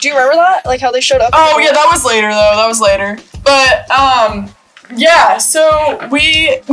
Do 0.00 0.08
you 0.08 0.14
remember 0.14 0.36
that? 0.36 0.66
Like 0.66 0.80
how 0.80 0.90
they 0.90 1.00
showed 1.00 1.20
up? 1.20 1.30
oh 1.32 1.58
yeah, 1.58 1.72
that 1.72 1.88
was 1.90 2.04
later 2.04 2.28
though. 2.28 2.56
That 2.56 2.66
was 2.66 2.80
later. 2.80 3.18
But 3.44 3.90
um, 3.90 4.50
yeah. 4.96 5.38
So 5.38 6.08
we 6.10 6.60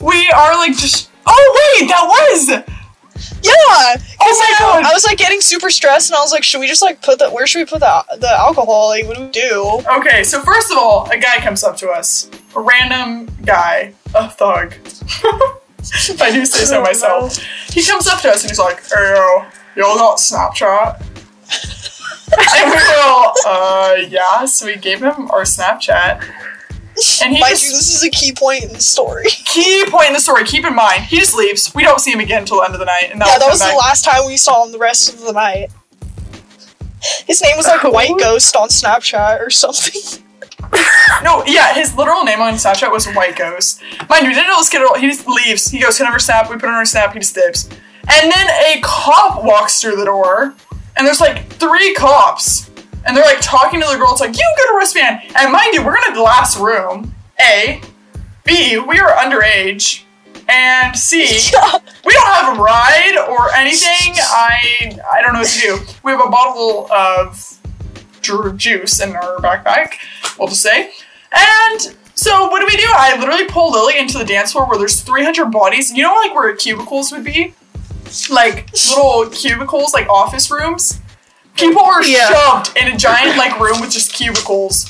we 0.00 0.30
are 0.30 0.54
like 0.56 0.76
just. 0.76 1.10
Oh 1.26 1.76
wait, 1.78 1.88
that 1.88 2.04
was. 2.08 2.48
yeah. 3.42 3.96
Oh 4.20 4.38
my 4.38 4.56
god. 4.58 4.84
I 4.84 4.92
was 4.92 5.04
like 5.04 5.18
getting 5.18 5.40
super 5.40 5.70
stressed, 5.70 6.10
and 6.10 6.16
I 6.16 6.20
was 6.20 6.32
like, 6.32 6.42
should 6.44 6.60
we 6.60 6.66
just 6.66 6.82
like 6.82 7.00
put 7.02 7.18
the 7.18 7.30
where 7.30 7.46
should 7.46 7.60
we 7.60 7.64
put 7.64 7.80
the 7.80 8.04
the 8.18 8.30
alcohol? 8.30 8.88
Like 8.88 9.06
what 9.06 9.16
do 9.16 9.24
we 9.24 9.30
do? 9.30 9.80
Okay, 9.98 10.24
so 10.24 10.40
first 10.40 10.70
of 10.72 10.78
all, 10.78 11.08
a 11.10 11.18
guy 11.18 11.38
comes 11.38 11.62
up 11.62 11.76
to 11.78 11.88
us. 11.90 12.28
A 12.56 12.60
random 12.60 13.28
guy, 13.44 13.94
a 14.14 14.28
thug. 14.28 14.74
if 14.84 16.20
I 16.22 16.30
do 16.30 16.44
say 16.44 16.64
so 16.64 16.82
myself. 16.90 17.38
He 17.68 17.82
comes 17.84 18.06
up 18.06 18.20
to 18.22 18.30
us 18.30 18.42
and 18.42 18.50
he's 18.50 18.58
like, 18.58 18.80
hey 18.88 19.14
yo, 19.14 19.44
y'all 19.76 19.96
got 19.96 20.18
Snapchat? 20.18 21.00
and 22.34 22.70
we 22.70 22.76
were 22.76 23.02
all, 23.02 23.32
uh, 23.46 23.94
yeah. 24.08 24.44
So 24.46 24.66
we 24.66 24.76
gave 24.76 25.02
him 25.02 25.30
our 25.30 25.42
Snapchat. 25.42 26.22
And 27.22 27.32
he 27.32 27.40
Mind 27.40 27.52
just, 27.52 27.64
you, 27.64 27.70
this 27.70 27.94
is 27.94 28.04
a 28.04 28.10
key 28.10 28.32
point 28.32 28.64
in 28.64 28.72
the 28.72 28.80
story. 28.80 29.24
key 29.28 29.84
point 29.88 30.08
in 30.08 30.12
the 30.12 30.20
story, 30.20 30.44
keep 30.44 30.64
in 30.64 30.74
mind, 30.74 31.02
he 31.04 31.18
just 31.18 31.34
leaves. 31.34 31.74
We 31.74 31.82
don't 31.82 32.00
see 32.00 32.12
him 32.12 32.20
again 32.20 32.42
until 32.42 32.58
the 32.58 32.64
end 32.64 32.74
of 32.74 32.80
the 32.80 32.86
night. 32.86 33.08
And 33.10 33.18
yeah, 33.18 33.38
that 33.38 33.48
was 33.48 33.60
the 33.60 33.66
back. 33.66 33.78
last 33.78 34.04
time 34.04 34.26
we 34.26 34.36
saw 34.36 34.64
him 34.64 34.72
the 34.72 34.78
rest 34.78 35.12
of 35.12 35.20
the 35.20 35.32
night. 35.32 35.70
His 37.26 37.42
name 37.42 37.56
was 37.56 37.66
like. 37.66 37.82
White 37.92 38.18
Ghost 38.18 38.54
on 38.56 38.68
Snapchat 38.68 39.40
or 39.40 39.50
something. 39.50 40.22
No, 41.22 41.44
yeah, 41.44 41.74
his 41.74 41.94
literal 41.96 42.24
name 42.24 42.40
on 42.40 42.54
Snapchat 42.54 42.90
was 42.90 43.06
White 43.06 43.36
Ghost. 43.36 43.80
Mind 44.08 44.22
you, 44.22 44.30
we 44.30 44.34
didn't 44.34 44.48
know 44.48 44.58
this 44.58 44.70
kid 44.70 44.80
at 44.80 44.86
all. 44.86 44.98
He 44.98 45.06
just 45.06 45.26
leaves. 45.26 45.68
He 45.68 45.80
goes, 45.80 46.00
I 46.00 46.10
have 46.10 46.20
snap? 46.20 46.48
We 46.48 46.56
put 46.56 46.64
on 46.64 46.74
our 46.74 46.86
snap, 46.86 47.12
he 47.12 47.18
just 47.18 47.34
dips. 47.34 47.68
And 48.08 48.32
then 48.32 48.48
a 48.48 48.80
cop 48.82 49.44
walks 49.44 49.80
through 49.80 49.96
the 49.96 50.04
door, 50.04 50.54
and 50.96 51.06
there's 51.06 51.20
like 51.20 51.46
three 51.52 51.94
cops. 51.94 52.70
And 53.04 53.16
they're 53.16 53.24
like 53.24 53.40
talking 53.40 53.80
to 53.80 53.86
the 53.86 53.96
girl. 53.96 54.12
It's 54.12 54.20
like, 54.20 54.36
you 54.36 54.54
get 54.56 54.72
a 54.72 54.76
wristband. 54.76 55.20
And 55.36 55.52
mind 55.52 55.74
you, 55.74 55.84
we're 55.84 55.96
in 55.96 56.12
a 56.12 56.14
glass 56.14 56.58
room. 56.58 57.14
A. 57.40 57.80
B. 58.44 58.78
We 58.78 58.98
are 58.98 59.10
underage. 59.12 60.02
And 60.48 60.96
C. 60.96 61.50
We 62.04 62.12
don't 62.14 62.26
have 62.26 62.58
a 62.58 62.60
ride 62.60 63.16
or 63.28 63.52
anything. 63.54 64.14
I 64.16 64.98
I 65.12 65.22
don't 65.22 65.34
know 65.34 65.40
what 65.40 65.48
to 65.48 65.60
do. 65.60 65.78
We 66.02 66.10
have 66.10 66.20
a 66.20 66.28
bottle 66.28 66.90
of 66.92 67.60
juice 68.56 69.00
in 69.00 69.14
our 69.14 69.36
backpack. 69.36 69.94
We'll 70.38 70.48
just 70.48 70.62
say. 70.62 70.92
And 71.32 71.96
so 72.14 72.48
what 72.48 72.60
do 72.60 72.66
we 72.66 72.76
do? 72.76 72.88
I 72.88 73.16
literally 73.18 73.46
pull 73.46 73.70
Lilly 73.72 73.98
into 73.98 74.18
the 74.18 74.24
dance 74.24 74.52
floor 74.52 74.68
where 74.68 74.78
there's 74.78 75.00
300 75.00 75.46
bodies. 75.46 75.92
You 75.92 76.02
know, 76.02 76.14
like 76.14 76.34
where 76.34 76.54
cubicles 76.56 77.12
would 77.12 77.24
be, 77.24 77.54
like 78.30 78.72
little 78.88 79.28
cubicles, 79.30 79.92
like 79.92 80.08
office 80.08 80.50
rooms. 80.50 81.00
People 81.56 81.84
were 81.86 82.02
Yeah. 82.02 82.28
shoved 82.28 82.76
in 82.76 82.88
a 82.92 82.96
giant 82.96 83.36
like 83.36 83.58
room 83.60 83.80
with 83.80 83.90
just 83.90 84.12
cubicles. 84.12 84.86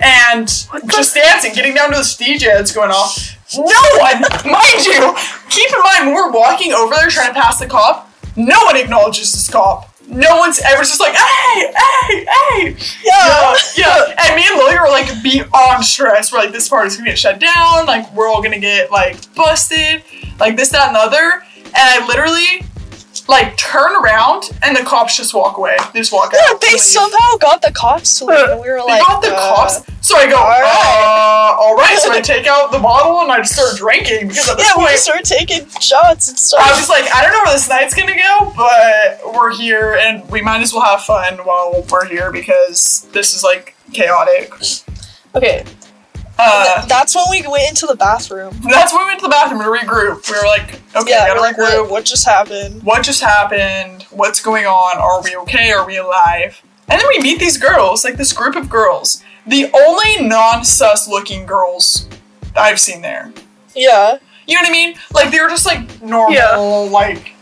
And 0.00 0.48
just 0.88 1.14
dancing, 1.14 1.54
getting 1.54 1.74
down 1.74 1.90
to 1.90 1.96
the 1.96 2.02
DJ 2.02 2.46
that's 2.56 2.72
going 2.72 2.90
off. 2.90 3.36
No 3.56 3.62
one, 3.98 4.20
mind 4.44 4.84
you, 4.84 5.14
keep 5.48 5.70
in 5.72 5.80
mind 5.82 6.06
when 6.06 6.14
we're 6.14 6.30
walking 6.32 6.72
over 6.72 6.94
there 6.94 7.08
trying 7.08 7.32
to 7.32 7.40
pass 7.40 7.58
the 7.60 7.66
cop, 7.66 8.10
no 8.36 8.64
one 8.64 8.76
acknowledges 8.76 9.32
this 9.32 9.48
cop. 9.48 9.90
No 10.06 10.36
one's 10.36 10.60
ever 10.60 10.82
just 10.82 11.00
like, 11.00 11.14
hey, 11.14 11.72
hey, 12.08 12.26
hey. 12.26 12.76
Yeah. 13.04 13.14
Yeah, 13.14 13.56
yeah. 13.76 14.14
And 14.26 14.36
me 14.36 14.44
and 14.46 14.58
Lilly 14.58 14.78
were 14.78 14.88
like 14.88 15.22
beyond 15.22 15.84
stressed. 15.84 16.32
We're 16.32 16.40
like, 16.40 16.52
this 16.52 16.68
party's 16.68 16.96
gonna 16.96 17.08
get 17.08 17.18
shut 17.18 17.38
down. 17.40 17.86
Like, 17.86 18.12
we're 18.14 18.28
all 18.28 18.42
gonna 18.42 18.58
get 18.58 18.90
like 18.90 19.16
busted. 19.34 20.02
Like 20.38 20.56
this, 20.56 20.68
that, 20.70 20.88
and 20.88 20.96
the 20.96 21.00
other. 21.00 21.42
And 21.64 21.72
I 21.76 22.06
literally 22.06 22.66
like 23.28 23.56
turn 23.56 23.94
around 24.04 24.50
and 24.62 24.76
the 24.76 24.82
cops 24.82 25.16
just 25.16 25.32
walk 25.34 25.56
away. 25.56 25.76
They 25.92 26.00
just 26.00 26.12
walk 26.12 26.32
Yeah, 26.32 26.40
out. 26.52 26.60
they 26.60 26.72
leave. 26.72 26.80
somehow 26.80 27.36
got 27.40 27.62
the 27.62 27.72
cops 27.72 28.18
to 28.18 28.26
leave, 28.26 28.48
and 28.50 28.60
we 28.60 28.68
were 28.68 28.76
They 28.86 28.92
like, 28.92 29.00
got 29.06 29.22
the 29.22 29.32
uh, 29.34 29.54
cops. 29.56 29.80
So 30.06 30.16
I 30.18 30.28
go, 30.28 30.36
all 30.36 30.48
right. 30.48 31.54
uh, 31.56 31.56
all 31.62 31.74
right. 31.76 31.98
So 31.98 32.12
I 32.12 32.20
take 32.34 32.46
out 32.46 32.70
the 32.70 32.78
bottle 32.78 33.20
and 33.22 33.32
I 33.32 33.40
start 33.42 33.76
drinking 33.76 34.28
because 34.28 34.48
at 34.50 34.58
this 34.58 34.66
Yeah, 34.68 34.76
we 34.78 34.84
point, 34.86 34.98
started 34.98 35.24
taking 35.24 35.66
shots 35.80 36.28
and 36.28 36.38
stuff. 36.38 36.60
I 36.62 36.78
was 36.78 36.88
like, 36.90 37.06
I 37.14 37.22
don't 37.22 37.32
know 37.32 37.40
where 37.46 37.54
this 37.54 37.68
night's 37.68 37.94
gonna 37.94 38.14
go, 38.14 38.52
but 38.54 39.34
we're 39.34 39.54
here 39.54 39.94
and 39.94 40.28
we 40.30 40.42
might 40.42 40.60
as 40.60 40.74
well 40.74 40.82
have 40.82 41.02
fun 41.02 41.38
while 41.44 41.84
we're 41.90 42.04
here 42.06 42.30
because 42.30 43.08
this 43.12 43.34
is 43.34 43.42
like 43.42 43.74
chaotic. 43.94 44.52
okay, 45.34 45.64
Uh, 46.38 46.74
th- 46.74 46.88
that's 46.88 47.14
when 47.14 47.24
we 47.30 47.42
went 47.46 47.68
into 47.68 47.86
the 47.86 47.94
bathroom. 47.94 48.52
that's 48.68 48.92
when 48.92 49.02
we 49.02 49.06
went 49.10 49.20
to 49.20 49.24
the 49.26 49.30
bathroom 49.30 49.60
to 49.60 49.66
regroup. 49.68 50.28
We 50.28 50.36
were 50.36 50.46
like, 50.46 50.80
okay, 50.96 51.10
yeah, 51.12 51.28
gotta 51.28 51.34
we're 51.40 51.46
like, 51.46 51.56
regroup. 51.56 51.82
what, 51.82 51.90
what 51.90 52.04
just 52.04 52.26
happened? 52.26 52.82
What 52.82 53.02
just 53.04 53.20
happened? 53.22 54.02
What's 54.10 54.40
going 54.42 54.66
on? 54.66 54.98
Are 54.98 55.22
we 55.22 55.36
okay? 55.42 55.70
Are 55.70 55.86
we 55.86 55.96
alive? 55.96 56.60
And 56.88 57.00
then 57.00 57.06
we 57.08 57.20
meet 57.20 57.38
these 57.38 57.56
girls, 57.56 58.04
like 58.04 58.16
this 58.16 58.32
group 58.32 58.56
of 58.56 58.68
girls. 58.68 59.22
The 59.46 59.70
only 59.74 60.26
non-sus 60.28 61.06
looking 61.08 61.46
girls 61.46 62.08
I've 62.56 62.80
seen 62.80 63.00
there. 63.02 63.32
Yeah, 63.76 64.18
You 64.46 64.54
know 64.56 64.62
what 64.62 64.68
I 64.68 64.72
mean? 64.72 64.94
Like 65.12 65.30
they 65.30 65.40
were 65.40 65.48
just 65.48 65.66
like 65.66 66.02
normal, 66.02 66.34
Yeah. 66.34 66.56
like 66.56 67.32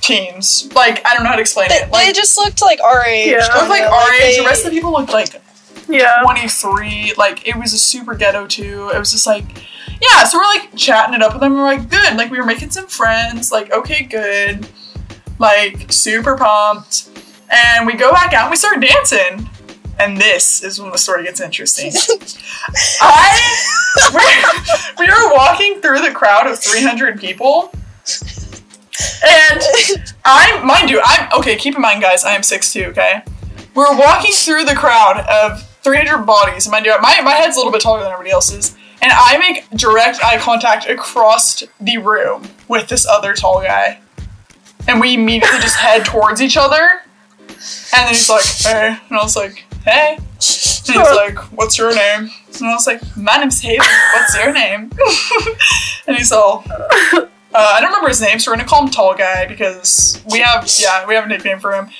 teens. 0.00 0.68
Like 0.74 1.04
I 1.06 1.14
don't 1.14 1.22
know 1.24 1.30
how 1.30 1.34
to 1.36 1.40
explain 1.40 1.68
they, 1.68 1.76
it. 1.76 1.90
Like 1.90 2.06
they 2.06 2.12
just 2.12 2.36
looked 2.36 2.62
like 2.62 2.80
our 2.80 3.04
age. 3.04 3.28
Yeah. 3.28 3.46
they 3.48 3.54
looked 3.58 3.68
like 3.70 3.82
kinda, 3.82 3.94
our 3.96 4.12
age. 4.14 4.36
they- 4.36 4.38
The 4.42 4.44
rest 4.46 4.64
of 4.64 4.70
the 4.70 4.76
people 4.76 4.92
looked 4.92 5.12
like 5.12 5.34
Yeah. 5.88 6.20
23. 6.22 7.14
Like 7.16 7.46
it 7.46 7.56
was 7.56 7.72
a 7.72 7.78
super 7.78 8.14
ghetto 8.14 8.46
too. 8.46 8.90
It 8.94 8.98
was 8.98 9.12
just 9.12 9.26
like, 9.26 9.44
yeah. 10.00 10.24
So 10.24 10.38
we're 10.38 10.44
like 10.44 10.74
chatting 10.76 11.14
it 11.14 11.22
up 11.22 11.32
with 11.32 11.40
them. 11.40 11.54
We're 11.54 11.62
like, 11.62 11.88
good. 11.88 12.16
Like 12.16 12.30
we 12.30 12.38
were 12.38 12.46
making 12.46 12.70
some 12.70 12.86
friends. 12.86 13.52
Like 13.52 13.72
okay, 13.72 14.04
good. 14.04 14.68
Like 15.38 15.90
super 15.92 16.36
pumped. 16.36 17.10
And 17.50 17.86
we 17.86 17.94
go 17.94 18.10
back 18.10 18.32
out 18.32 18.44
and 18.44 18.50
we 18.50 18.56
start 18.56 18.80
dancing. 18.80 19.48
And 19.98 20.18
this 20.18 20.62
is 20.62 20.80
when 20.80 20.90
the 20.90 20.98
story 20.98 21.24
gets 21.24 21.40
interesting. 21.40 21.90
I 23.00 23.76
we, 24.98 25.06
we 25.06 25.10
were 25.10 25.32
walking 25.34 25.80
through 25.80 26.02
the 26.02 26.10
crowd 26.10 26.46
of 26.46 26.58
300 26.58 27.18
people. 27.18 27.72
And 29.24 29.62
I'm, 30.24 30.66
mind 30.66 30.90
you, 30.90 31.00
I'm, 31.04 31.28
okay, 31.38 31.56
keep 31.56 31.74
in 31.74 31.82
mind, 31.82 32.02
guys, 32.02 32.24
I 32.24 32.34
am 32.34 32.42
6'2, 32.42 32.88
okay? 32.88 33.22
We're 33.74 33.96
walking 33.96 34.32
through 34.32 34.64
the 34.64 34.74
crowd 34.74 35.20
of 35.28 35.62
300 35.86 36.26
bodies. 36.26 36.68
Mind 36.68 36.84
you, 36.84 37.00
my, 37.00 37.20
my 37.22 37.30
head's 37.30 37.54
a 37.54 37.60
little 37.60 37.70
bit 37.70 37.80
taller 37.80 38.00
than 38.00 38.10
everybody 38.10 38.32
else's. 38.32 38.76
And 39.00 39.12
I 39.14 39.38
make 39.38 39.70
direct 39.70 40.18
eye 40.24 40.36
contact 40.36 40.88
across 40.88 41.62
the 41.80 41.98
room 41.98 42.48
with 42.66 42.88
this 42.88 43.06
other 43.06 43.34
tall 43.34 43.62
guy. 43.62 44.00
And 44.88 45.00
we 45.00 45.14
immediately 45.14 45.60
just 45.60 45.76
head 45.76 46.04
towards 46.04 46.42
each 46.42 46.56
other. 46.56 46.88
And 47.48 48.02
then 48.02 48.08
he's 48.08 48.28
like, 48.28 48.44
hey. 48.44 48.98
And 49.08 49.16
I 49.16 49.22
was 49.22 49.36
like, 49.36 49.64
hey. 49.84 50.16
And 50.16 50.26
he's 50.96 50.96
like, 50.96 51.38
what's 51.52 51.78
your 51.78 51.94
name? 51.94 52.30
And 52.56 52.64
I 52.64 52.74
was 52.74 52.88
like, 52.88 53.00
my 53.16 53.36
name's 53.36 53.60
Haley. 53.60 53.86
What's 54.14 54.36
your 54.36 54.52
name? 54.52 54.90
and 56.08 56.16
he's 56.16 56.32
all, 56.32 56.64
uh, 56.68 57.28
I 57.54 57.80
don't 57.80 57.90
remember 57.90 58.08
his 58.08 58.20
name, 58.20 58.40
so 58.40 58.50
we're 58.50 58.56
gonna 58.56 58.68
call 58.68 58.84
him 58.84 58.90
Tall 58.90 59.14
Guy 59.14 59.46
because 59.46 60.20
we 60.30 60.40
have, 60.40 60.68
yeah, 60.80 61.06
we 61.06 61.14
have 61.14 61.26
a 61.26 61.28
nickname 61.28 61.60
for 61.60 61.72
him. 61.72 61.90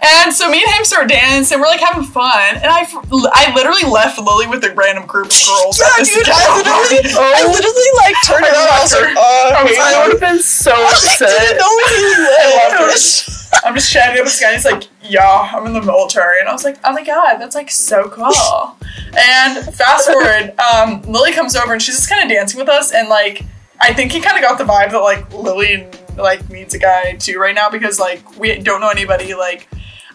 And 0.00 0.32
so 0.32 0.48
me 0.48 0.62
and 0.64 0.72
him 0.76 0.84
start 0.84 1.08
dancing, 1.08 1.56
and 1.56 1.60
we're 1.60 1.66
like 1.68 1.80
having 1.80 2.04
fun, 2.06 2.54
and 2.56 2.66
I, 2.66 2.86
I 3.34 3.52
literally 3.54 3.82
left 3.90 4.16
Lilly 4.18 4.46
with 4.46 4.62
a 4.64 4.72
random 4.74 5.06
group 5.06 5.26
of 5.26 5.32
girls. 5.32 5.80
Yeah, 5.80 6.04
dude, 6.04 6.28
I 6.30 6.56
literally, 6.56 7.02
party. 7.02 7.18
I 7.18 7.42
Oh. 7.42 7.50
literally 7.50 7.90
like 7.98 8.14
turned 8.24 8.44
around. 8.44 8.68
I 8.70 8.80
was 8.82 8.92
like, 8.92 9.02
her. 9.02 9.18
uh, 9.18 9.58
I 9.58 9.62
was 9.64 9.76
like, 9.76 9.94
I 9.96 10.02
would 10.06 10.12
have 10.12 10.20
been 10.20 10.38
so 10.42 10.70
upset. 10.86 11.28
I 11.28 11.34
upset. 11.34 11.40
didn't 11.40 11.58
know 11.58 11.74
where 11.74 11.88
he 11.88 12.04
I 12.38 12.78
love 12.78 12.88
lived. 12.88 13.64
I'm 13.64 13.74
just 13.74 13.92
chatting 13.92 14.18
up 14.20 14.24
with 14.24 14.32
this 14.32 14.40
guy. 14.40 14.48
And 14.48 14.56
he's 14.56 14.64
like, 14.70 14.84
"Yeah, 15.02 15.50
I'm 15.52 15.66
in 15.66 15.72
the 15.72 15.82
military," 15.82 16.38
and 16.38 16.48
I 16.48 16.52
was 16.52 16.62
like, 16.64 16.76
"Oh 16.84 16.92
my 16.92 17.02
god, 17.02 17.38
that's 17.38 17.54
like 17.56 17.70
so 17.70 18.08
cool." 18.08 18.76
and 19.18 19.64
fast 19.74 20.06
forward, 20.06 20.52
um, 20.60 21.02
Lilly 21.10 21.32
comes 21.32 21.56
over 21.56 21.72
and 21.72 21.82
she's 21.82 21.96
just 21.96 22.08
kind 22.10 22.22
of 22.22 22.28
dancing 22.30 22.60
with 22.60 22.68
us, 22.68 22.92
and 22.92 23.08
like, 23.08 23.42
I 23.80 23.92
think 23.94 24.12
he 24.12 24.20
kind 24.20 24.36
of 24.36 24.42
got 24.42 24.58
the 24.58 24.64
vibe 24.64 24.90
that 24.92 24.98
like 25.00 25.32
Lilly 25.32 25.88
like 26.16 26.48
needs 26.50 26.74
a 26.74 26.78
guy 26.78 27.14
too 27.14 27.38
right 27.40 27.54
now 27.54 27.68
because 27.70 27.98
like 27.98 28.38
we 28.38 28.58
don't 28.58 28.80
know 28.80 28.90
anybody. 28.90 29.34
Like, 29.34 29.66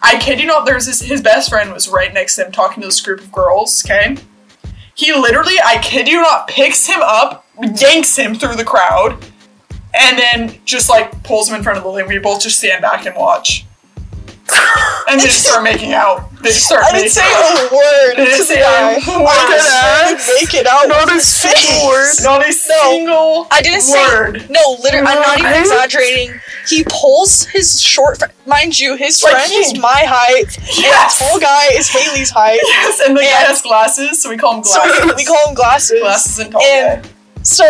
I 0.04 0.18
kid 0.20 0.38
you 0.40 0.46
not, 0.46 0.66
there's 0.66 0.86
this 0.86 1.00
his 1.00 1.20
best 1.22 1.48
friend 1.48 1.72
was 1.72 1.88
right 1.88 2.12
next 2.12 2.36
to 2.36 2.46
him 2.46 2.52
talking 2.52 2.80
to 2.82 2.86
this 2.86 3.00
group 3.00 3.20
of 3.20 3.32
girls. 3.32 3.84
Okay, 3.84 4.16
he 4.94 5.12
literally, 5.12 5.56
I 5.64 5.78
kid 5.82 6.06
you 6.08 6.20
not, 6.20 6.46
picks 6.48 6.86
him 6.86 7.00
up, 7.02 7.46
yanks 7.80 8.16
him 8.16 8.34
through 8.34 8.56
the 8.56 8.64
crowd 8.64 9.24
and 9.94 10.18
then 10.18 10.58
just 10.64 10.90
like 10.90 11.22
pulls 11.22 11.48
him 11.48 11.54
in 11.54 11.62
front 11.62 11.78
of 11.78 11.84
Lilly, 11.84 12.00
and 12.02 12.08
we 12.08 12.18
both 12.18 12.42
just 12.42 12.58
stand 12.58 12.82
back 12.82 13.06
and 13.06 13.14
watch. 13.16 13.64
And 15.08 15.20
they 15.20 15.24
just 15.24 15.44
start 15.46 15.62
making 15.62 15.92
out. 15.92 16.30
They 16.42 16.48
just 16.50 16.66
start 16.66 16.82
I 16.84 16.92
making 16.92 17.08
didn't 17.08 17.12
say 17.12 17.22
out. 17.22 17.72
a 17.72 17.74
word 17.74 18.14
They 18.16 18.24
didn't 18.24 18.38
the 18.38 18.44
say 18.44 18.60
a 18.60 18.66
I 18.66 18.94
word. 18.96 19.48
just 19.48 19.68
started 19.68 20.40
making 20.40 20.66
out 20.68 20.88
Not 20.88 21.14
a 21.16 21.20
single 21.20 21.86
word. 21.88 22.14
Not 22.22 22.48
a 22.48 22.52
single 22.52 23.46
I 23.50 23.62
didn't 23.62 23.82
say 23.82 24.06
word. 24.08 24.50
no. 24.50 24.76
Literally, 24.82 25.06
I'm 25.06 25.20
not 25.22 25.38
even 25.38 25.52
exaggerating. 25.60 26.40
He 26.68 26.84
pulls 26.88 27.44
his 27.46 27.80
short, 27.80 28.18
fr- 28.18 28.26
mind 28.46 28.78
you, 28.78 28.96
his 28.96 29.22
Like 29.22 29.32
friend 29.34 29.50
he- 29.52 29.58
is 29.58 29.78
my 29.78 30.02
height, 30.06 30.56
Yes. 30.78 31.20
and 31.20 31.26
the 31.26 31.30
tall 31.30 31.40
guy 31.40 31.66
is 31.72 31.88
Haley's 31.88 32.30
height. 32.30 32.60
Yes, 32.64 33.00
and 33.06 33.16
the 33.16 33.20
guy 33.22 33.26
has 33.26 33.60
glasses, 33.62 34.22
so 34.22 34.30
we 34.30 34.36
call 34.36 34.56
him 34.58 34.64
So 34.64 34.80
glasses. 34.82 35.04
we, 35.04 35.12
we 35.16 35.24
call 35.24 35.48
him 35.48 35.54
glasses. 35.54 36.00
glasses 36.00 36.38
and 36.38 36.52
tall 36.52 36.62
and- 36.62 37.02
guy. 37.02 37.10
So 37.42 37.66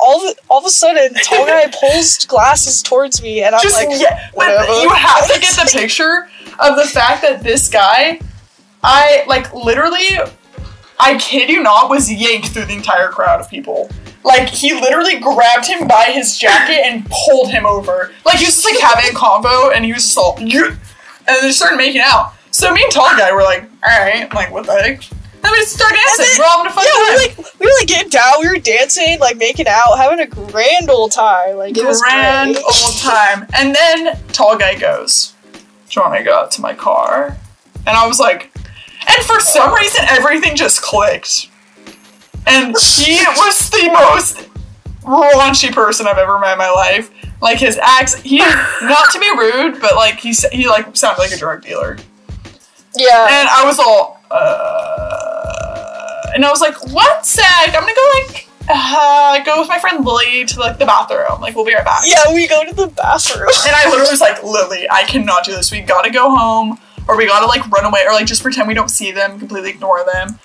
all 0.00 0.26
of, 0.26 0.38
all 0.48 0.58
of 0.60 0.64
a 0.64 0.70
sudden, 0.70 1.12
tall 1.22 1.44
guy 1.46 1.70
pulls 1.80 2.24
glasses 2.24 2.82
towards 2.82 3.20
me, 3.22 3.42
and 3.42 3.54
I'm 3.54 3.60
Just 3.62 3.76
like, 3.76 3.88
yeah, 4.00 4.30
whatever. 4.32 4.64
you 4.80 4.88
have 4.88 5.30
to 5.30 5.38
get 5.38 5.54
the 5.54 5.70
picture 5.78 6.28
of 6.58 6.76
the 6.76 6.86
fact 6.86 7.20
that 7.22 7.42
this 7.42 7.68
guy, 7.68 8.20
I 8.82 9.24
like 9.26 9.52
literally, 9.52 10.18
I 10.98 11.18
kid 11.18 11.50
you 11.50 11.62
not, 11.62 11.90
was 11.90 12.10
yanked 12.10 12.48
through 12.48 12.64
the 12.64 12.74
entire 12.74 13.08
crowd 13.08 13.40
of 13.40 13.50
people. 13.50 13.90
Like 14.24 14.48
he 14.48 14.74
literally 14.74 15.18
grabbed 15.18 15.66
him 15.66 15.86
by 15.88 16.04
his 16.12 16.36
jacket 16.36 16.82
and 16.84 17.06
pulled 17.10 17.50
him 17.50 17.64
over. 17.66 18.12
Like 18.26 18.38
he 18.38 18.44
was 18.44 18.54
just 18.62 18.64
like 18.64 18.78
having 18.78 19.10
a 19.10 19.14
convo, 19.14 19.74
and 19.74 19.84
he 19.84 19.92
was 19.92 20.02
just 20.02 20.18
all, 20.18 20.36
"Yeah," 20.40 20.74
and 21.26 21.36
they 21.42 21.50
started 21.52 21.76
making 21.76 22.00
out. 22.04 22.32
So 22.50 22.72
me 22.72 22.82
and 22.82 22.92
tall 22.92 23.10
guy 23.16 23.32
were 23.32 23.42
like, 23.42 23.62
all 23.86 23.98
right, 24.04 24.32
like 24.34 24.50
what 24.50 24.66
the 24.66 24.72
heck? 24.72 25.02
Then 25.40 25.52
we 25.52 25.58
just 25.58 25.74
started 25.76 25.96
dancing. 25.96 26.24
then- 26.26 26.38
we're 26.40 26.44
having 26.46 26.66
a 26.66 26.74
fun 26.74 26.84
yeah, 26.84 26.98
we 26.98 27.10
were 27.10 27.16
like 27.16 27.60
we 27.60 27.66
were 27.66 27.72
like 27.78 27.86
getting 27.86 28.08
down, 28.10 28.32
we 28.40 28.48
were 28.48 28.58
dancing, 28.58 29.18
like 29.20 29.36
making 29.36 29.68
out, 29.68 29.96
having 29.96 30.18
a 30.20 30.26
grand 30.26 30.90
old 30.90 31.12
time. 31.12 31.56
Like 31.56 31.76
it 31.78 31.84
was 31.86 32.00
grand 32.00 32.56
old 32.56 32.96
time. 32.98 33.46
And 33.56 33.74
then 33.74 34.18
tall 34.32 34.58
guy 34.58 34.74
goes, 34.74 35.32
"Do 35.52 35.60
you 35.92 36.02
want 36.02 36.18
to 36.18 36.24
go 36.24 36.34
out 36.34 36.50
to 36.52 36.60
my 36.60 36.74
car?" 36.74 37.36
And 37.86 37.96
I 37.96 38.06
was 38.06 38.18
like, 38.18 38.50
and 39.08 39.24
for 39.24 39.38
some 39.40 39.72
reason 39.74 40.04
everything 40.08 40.56
just 40.56 40.82
clicked. 40.82 41.48
And 42.48 42.76
he 42.78 43.18
was 43.36 43.70
the 43.70 43.90
most 43.92 44.48
raunchy 45.02 45.72
person 45.72 46.06
I've 46.06 46.18
ever 46.18 46.38
met 46.38 46.52
in 46.52 46.58
my 46.58 46.70
life. 46.70 47.10
Like 47.40 47.58
his 47.58 47.78
accent, 47.78 48.24
he 48.26 48.38
not 48.38 49.10
to 49.12 49.20
be 49.20 49.28
rude, 49.30 49.80
but 49.80 49.94
like 49.94 50.18
he 50.18 50.32
he 50.52 50.68
like 50.68 50.96
sounded 50.96 51.20
like 51.20 51.30
a 51.32 51.36
drug 51.36 51.62
dealer, 51.62 51.96
Yeah. 52.96 53.26
and 53.30 53.48
I 53.48 53.62
was 53.64 53.78
all, 53.78 54.20
uh, 54.30 56.32
and 56.34 56.44
I 56.44 56.50
was 56.50 56.60
like, 56.60 56.74
one 56.92 57.22
sec, 57.24 57.44
I'm 57.68 57.74
gonna 57.74 57.92
go 57.94 58.12
like 58.24 58.48
uh, 58.70 59.42
go 59.44 59.60
with 59.60 59.68
my 59.68 59.78
friend 59.78 60.04
Lilly 60.04 60.44
to 60.46 60.60
like 60.60 60.78
the 60.78 60.84
bathroom. 60.84 61.40
Like 61.40 61.54
we'll 61.54 61.64
be 61.64 61.74
right 61.74 61.84
back. 61.84 62.02
Yeah, 62.06 62.32
we 62.34 62.46
go 62.48 62.64
to 62.64 62.74
the 62.74 62.88
bathroom. 62.88 63.48
And 63.66 63.74
I 63.76 63.88
literally 63.88 64.10
was 64.10 64.20
like, 64.20 64.42
Lilly, 64.42 64.86
I 64.90 65.04
cannot 65.04 65.44
do 65.44 65.52
this. 65.52 65.70
We 65.72 65.80
gotta 65.80 66.10
go 66.10 66.34
home, 66.34 66.78
or 67.06 67.16
we 67.16 67.26
gotta 67.26 67.46
like 67.46 67.66
run 67.70 67.84
away, 67.84 68.02
or 68.06 68.12
like 68.12 68.26
just 68.26 68.42
pretend 68.42 68.66
we 68.68 68.74
don't 68.74 68.90
see 68.90 69.12
them, 69.12 69.38
completely 69.38 69.70
ignore 69.70 70.04
them. 70.12 70.38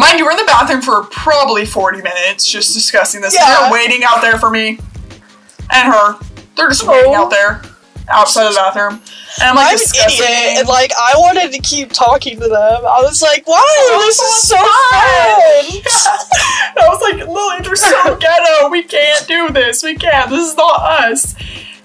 Mind 0.00 0.18
you, 0.18 0.24
we're 0.24 0.30
in 0.32 0.38
the 0.38 0.44
bathroom 0.44 0.80
for 0.80 1.02
probably 1.10 1.66
40 1.66 2.00
minutes 2.02 2.50
just 2.50 2.72
discussing 2.74 3.20
this. 3.20 3.34
Yeah. 3.34 3.60
They're 3.60 3.72
waiting 3.72 4.02
out 4.02 4.22
there 4.22 4.38
for 4.38 4.48
me 4.50 4.78
and 5.72 5.92
her. 5.92 6.18
They're 6.56 6.68
just 6.68 6.86
waiting 6.86 7.12
Oh. 7.14 7.24
out 7.24 7.30
there 7.30 7.62
outside 8.08 8.46
of 8.46 8.54
the 8.54 8.58
bathroom. 8.58 9.00
And 9.40 9.50
I'm 9.50 9.54
like, 9.56 9.66
I'm 9.68 9.78
an 9.78 10.12
idiot, 10.12 10.58
and 10.58 10.68
like 10.68 10.90
I 10.98 11.12
wanted 11.16 11.52
to 11.52 11.60
keep 11.60 11.92
talking 11.92 12.40
to 12.40 12.48
them. 12.48 12.84
I 12.84 13.00
was 13.02 13.22
like, 13.22 13.46
"Wow, 13.46 13.54
Oh, 13.62 14.02
this 14.04 14.18
is 14.18 14.48
so 14.48 14.56
fun." 14.56 15.80
fun!" 15.82 16.16
I 16.84 16.88
was 16.88 17.00
like, 17.00 17.28
Lilly, 17.28 17.60
they're 17.62 17.76
so 17.76 18.16
ghetto. 18.20 18.68
We 18.70 18.82
can't 18.82 19.26
do 19.28 19.50
this. 19.50 19.82
We 19.84 19.94
can't. 19.94 20.28
This 20.30 20.50
is 20.50 20.56
not 20.56 20.80
us. 20.80 21.34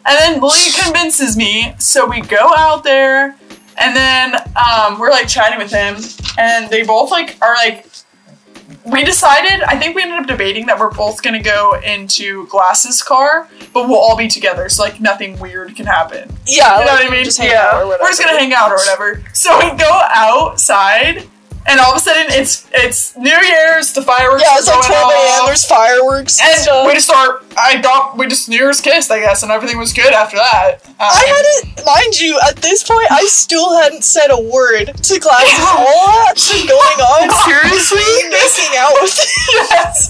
And 0.07 0.17
then 0.19 0.41
Lilly 0.41 0.71
convinces 0.81 1.37
me, 1.37 1.75
so 1.77 2.07
we 2.07 2.21
go 2.21 2.51
out 2.55 2.83
there, 2.83 3.35
and 3.77 3.95
then 3.95 4.35
um, 4.55 4.97
we're 4.99 5.11
like 5.11 5.27
chatting 5.27 5.59
with 5.59 5.71
him, 5.71 5.97
and 6.39 6.69
they 6.71 6.83
both 6.83 7.11
like 7.11 7.37
are 7.41 7.53
like. 7.55 7.84
We 8.85 9.03
decided. 9.03 9.63
I 9.63 9.79
think 9.79 9.95
we 9.95 10.03
ended 10.03 10.19
up 10.19 10.27
debating 10.27 10.67
that 10.67 10.77
we're 10.79 10.91
both 10.93 11.23
gonna 11.23 11.41
go 11.41 11.79
into 11.83 12.45
Glass's 12.47 13.01
car, 13.01 13.47
but 13.73 13.87
we'll 13.89 13.97
all 13.97 14.15
be 14.15 14.27
together, 14.27 14.69
so 14.69 14.83
like 14.83 15.01
nothing 15.01 15.39
weird 15.39 15.75
can 15.75 15.85
happen. 15.87 16.31
Yeah, 16.45 16.79
You 16.79 16.85
know 16.85 16.91
like, 16.91 16.99
what 17.03 17.07
I 17.07 17.15
mean? 17.15 17.23
Just 17.23 17.39
yeah. 17.39 17.69
out 17.73 17.81
or 17.81 17.87
whatever. 17.87 18.03
We're 18.03 18.09
just 18.09 18.23
gonna 18.23 18.37
hang 18.37 18.53
out 18.53 18.71
or 18.71 18.75
whatever. 18.75 19.23
So 19.33 19.57
we 19.57 19.75
go 19.77 20.01
outside, 20.13 21.27
and 21.67 21.79
all 21.79 21.91
of 21.91 21.97
a 21.97 21.99
sudden 21.99 22.25
it's 22.29 22.67
it's 22.73 23.15
New 23.17 23.29
Year's. 23.35 23.93
The 23.93 24.01
fireworks 24.01 24.43
Yeah, 24.43 24.55
are 24.55 24.59
it's 24.59 24.67
like 24.67 24.85
12 24.85 25.11
a.m. 25.11 25.41
off. 25.41 25.45
There's 25.47 25.65
fireworks 25.65 26.39
and, 26.41 26.49
And 26.51 26.61
stuff. 26.61 26.87
we 26.87 26.93
just 26.93 27.07
start. 27.07 27.43
I 27.57 27.79
got. 27.81 28.17
We 28.17 28.27
just 28.27 28.49
New 28.49 28.57
Year's 28.57 28.81
kissed, 28.81 29.09
I 29.11 29.19
guess, 29.19 29.43
and 29.43 29.51
everything 29.51 29.77
was 29.79 29.93
good 29.93 30.11
after 30.13 30.37
that. 30.37 30.83
Um, 30.85 31.11
I 31.11 31.23
hadn't, 31.27 31.85
mind 31.85 32.19
you, 32.19 32.39
at 32.47 32.55
this 32.57 32.83
point, 32.83 33.07
I 33.11 33.23
still 33.27 33.75
hadn't 33.79 34.03
said 34.03 34.27
a 34.31 34.39
word 34.39 34.91
to 34.95 35.13
glasses. 35.19 35.59
All 35.63 36.25
that's 36.27 36.51
been 36.51 36.67
going 36.67 36.99
on. 37.03 37.27
Seriously? 37.47 37.99
Me 37.99 38.31
making 38.31 38.71
out 38.79 38.91
with 39.01 39.15
yes, 39.71 40.07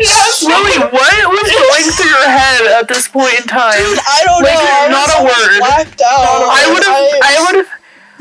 yes. 0.00 0.42
Lilly, 0.44 0.78
what 0.92 1.12
was 1.28 1.48
going 1.48 1.86
through 1.96 2.10
your 2.12 2.28
head 2.28 2.80
at 2.80 2.88
this 2.88 3.08
point 3.08 3.34
in 3.40 3.44
time? 3.48 3.76
Dude, 3.76 3.98
I 4.04 4.20
don't 4.24 4.42
Like, 4.42 4.52
know. 4.52 4.68
I 4.68 4.88
was 4.88 4.92
not 4.92 5.08
a 5.16 5.20
word. 5.24 5.58
Blacked 5.60 6.00
out. 6.00 6.48
I 6.48 6.62
would 6.72 6.84
have, 6.84 6.96
I 7.24 7.34
would 7.46 7.56
have, 7.64 7.70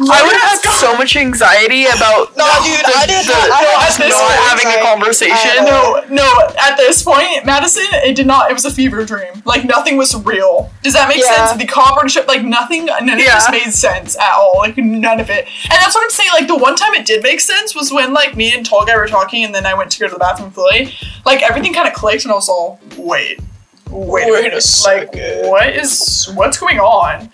I 0.09 0.23
would 0.23 0.33
have 0.33 0.61
had 0.63 0.71
so 0.79 0.95
much 0.97 1.15
anxiety 1.15 1.85
about 1.85 2.35
No, 2.37 2.47
dude, 2.63 2.79
the, 2.85 2.93
I 2.95 3.05
didn't. 3.05 3.27
the- 3.27 3.33
I 3.33 3.61
don't 3.61 3.83
at 3.83 3.97
this 3.97 3.99
no 3.99 4.17
point, 4.17 4.35
not 4.35 4.49
having 4.49 4.67
a 4.67 4.81
conversation. 4.83 5.65
No, 5.65 6.03
no. 6.09 6.47
At 6.59 6.77
this 6.77 7.03
point, 7.03 7.45
Madison, 7.45 7.85
it 7.91 8.15
did 8.15 8.25
not. 8.25 8.49
It 8.49 8.53
was 8.53 8.65
a 8.65 8.71
fever 8.71 9.05
dream. 9.05 9.43
Like 9.45 9.65
nothing 9.65 9.97
was 9.97 10.15
real. 10.23 10.71
Does 10.81 10.93
that 10.93 11.07
make 11.07 11.19
Yeah. 11.19 11.47
sense? 11.47 11.59
The 11.61 11.67
copper 11.67 12.07
ship, 12.09 12.27
like 12.27 12.43
nothing. 12.43 12.85
None 12.85 13.09
of 13.09 13.19
Yeah. 13.19 13.35
this 13.35 13.51
made 13.51 13.73
sense 13.73 14.15
at 14.17 14.31
all. 14.33 14.57
Like 14.59 14.77
none 14.77 15.19
of 15.19 15.29
it. 15.29 15.45
And 15.65 15.71
that's 15.73 15.93
what 15.95 16.03
I'm 16.03 16.09
saying. 16.09 16.29
Like 16.33 16.47
the 16.47 16.55
one 16.57 16.75
time 16.75 16.93
it 16.93 17.05
did 17.05 17.21
make 17.23 17.39
sense 17.41 17.75
was 17.75 17.91
when 17.91 18.13
like 18.13 18.35
me 18.35 18.53
and 18.53 18.65
Tall 18.65 18.85
Guy 18.85 18.95
were 18.95 19.07
talking, 19.07 19.43
and 19.43 19.53
then 19.53 19.65
I 19.65 19.73
went 19.73 19.91
to 19.91 19.99
go 19.99 20.07
to 20.07 20.13
the 20.13 20.19
bathroom 20.19 20.51
Fully, 20.51 20.93
Like 21.25 21.41
everything 21.43 21.73
kind 21.73 21.87
of 21.87 21.93
clicked, 21.93 22.23
and 22.23 22.31
I 22.31 22.35
was 22.35 22.49
all, 22.49 22.79
wait, 22.97 23.39
wait, 23.89 24.25
Wait 24.31 24.39
a 24.39 24.41
minute. 24.49 24.63
second. 24.63 25.41
like 25.43 25.51
what 25.51 25.69
is 25.69 26.29
what's 26.33 26.57
going 26.57 26.79
on? 26.79 27.29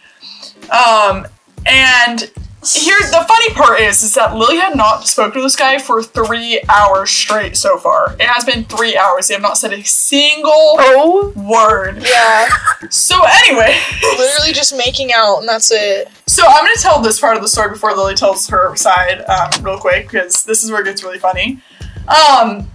Um, 0.71 1.27
and 1.65 2.31
here 2.73 2.97
the 3.11 3.25
funny 3.27 3.53
part 3.53 3.79
is 3.79 4.03
is 4.03 4.13
that 4.15 4.35
Lilly 4.35 4.57
had 4.57 4.75
not 4.75 5.07
spoken 5.07 5.33
to 5.39 5.41
this 5.41 5.55
guy 5.55 5.77
for 5.77 6.01
three 6.03 6.61
hours 6.69 7.09
straight 7.09 7.55
so 7.57 7.77
far. 7.77 8.13
It 8.19 8.23
has 8.27 8.43
been 8.43 8.65
three 8.65 8.97
hours. 8.97 9.27
They 9.27 9.33
have 9.33 9.41
not 9.43 9.57
said 9.57 9.73
a 9.73 9.83
single 9.83 10.75
Oh, 10.79 11.33
word. 11.35 12.01
Yeah, 12.03 12.47
So 12.89 13.21
anyway, 13.23 13.77
literally 14.17 14.53
just 14.53 14.75
making 14.75 15.11
out, 15.13 15.39
and 15.39 15.47
that's 15.47 15.71
it. 15.71 16.09
so 16.25 16.43
I'm 16.47 16.63
gonna 16.63 16.75
tell 16.79 17.01
this 17.01 17.19
part 17.19 17.35
of 17.35 17.41
the 17.41 17.47
story 17.47 17.69
before 17.69 17.95
Lilly 17.95 18.15
tells 18.15 18.47
her 18.49 18.75
side, 18.75 19.21
um, 19.25 19.63
real 19.63 19.77
quick, 19.79 20.09
because 20.09 20.43
this 20.43 20.63
is 20.63 20.71
where 20.71 20.81
it 20.81 20.85
gets 20.85 21.03
really 21.03 21.19
funny. 21.19 21.61
Um, 22.07 22.69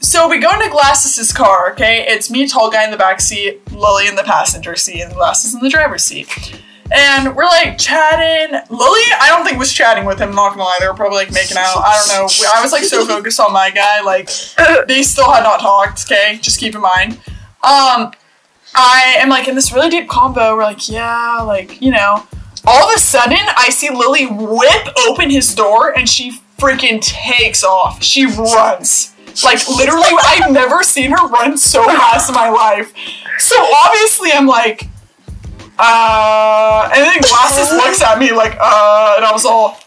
so 0.00 0.28
we 0.28 0.38
go 0.38 0.50
into 0.52 0.70
Glasses' 0.70 1.32
car. 1.32 1.72
Okay, 1.72 2.04
it's 2.08 2.30
me, 2.30 2.46
tall 2.48 2.70
guy 2.70 2.84
in 2.84 2.90
the 2.90 2.96
back 2.96 3.20
seat, 3.20 3.60
Lilly 3.72 4.06
in 4.08 4.14
the 4.16 4.22
passenger 4.22 4.76
seat, 4.76 5.02
and 5.02 5.12
Glasses 5.12 5.54
in 5.54 5.60
the 5.60 5.68
driver's 5.68 6.04
seat. 6.04 6.62
And 6.90 7.36
we're 7.36 7.44
like 7.44 7.78
chatting. 7.78 8.52
Lilly, 8.70 9.02
I 9.20 9.26
don't 9.28 9.44
think 9.44 9.58
was 9.58 9.72
chatting 9.72 10.04
with 10.04 10.18
him. 10.18 10.34
Not 10.34 10.50
gonna 10.50 10.62
lie, 10.62 10.78
they 10.80 10.88
were 10.88 10.94
probably 10.94 11.18
like 11.18 11.32
making 11.32 11.56
out. 11.56 11.76
I 11.76 11.98
don't 11.98 12.08
know. 12.08 12.28
I 12.54 12.62
was 12.62 12.72
like 12.72 12.84
so 12.84 13.06
focused 13.06 13.40
on 13.40 13.52
my 13.52 13.70
guy, 13.70 14.00
like 14.00 14.30
they 14.86 15.02
still 15.02 15.30
had 15.30 15.42
not 15.42 15.60
talked. 15.60 16.04
Okay, 16.04 16.38
just 16.40 16.58
keep 16.58 16.74
in 16.74 16.80
mind. 16.80 17.14
Um, 17.62 18.12
I 18.74 19.16
am 19.18 19.28
like 19.28 19.48
in 19.48 19.54
this 19.54 19.72
really 19.72 19.90
deep 19.90 20.08
combo. 20.08 20.56
We're 20.56 20.62
like, 20.62 20.88
yeah, 20.88 21.42
like 21.42 21.80
you 21.82 21.90
know. 21.90 22.26
All 22.66 22.90
of 22.90 22.96
a 22.96 22.98
sudden, 22.98 23.38
I 23.56 23.70
see 23.70 23.88
Lilly 23.88 24.26
whip 24.26 24.88
open 25.08 25.30
his 25.30 25.54
door, 25.54 25.96
and 25.96 26.08
she 26.08 26.40
freaking 26.58 27.00
takes 27.00 27.64
off. 27.64 28.02
She 28.02 28.26
runs. 28.26 29.14
Like 29.44 29.66
literally, 29.68 30.10
I've 30.24 30.50
never 30.50 30.82
seen 30.82 31.10
her 31.12 31.28
run 31.28 31.56
so 31.56 31.84
fast 31.84 32.28
in 32.28 32.34
my 32.34 32.48
life. 32.50 32.92
So 33.38 33.56
obviously, 33.84 34.32
I'm 34.32 34.46
like, 34.46 34.88
uh, 35.78 36.90
and 36.92 37.02
then 37.02 37.20
Glasses 37.20 37.70
looks 37.76 38.02
at 38.02 38.18
me 38.18 38.32
like, 38.32 38.52
uh, 38.60 39.14
and 39.16 39.24
I 39.24 39.30
was 39.32 39.44
all, 39.44 39.78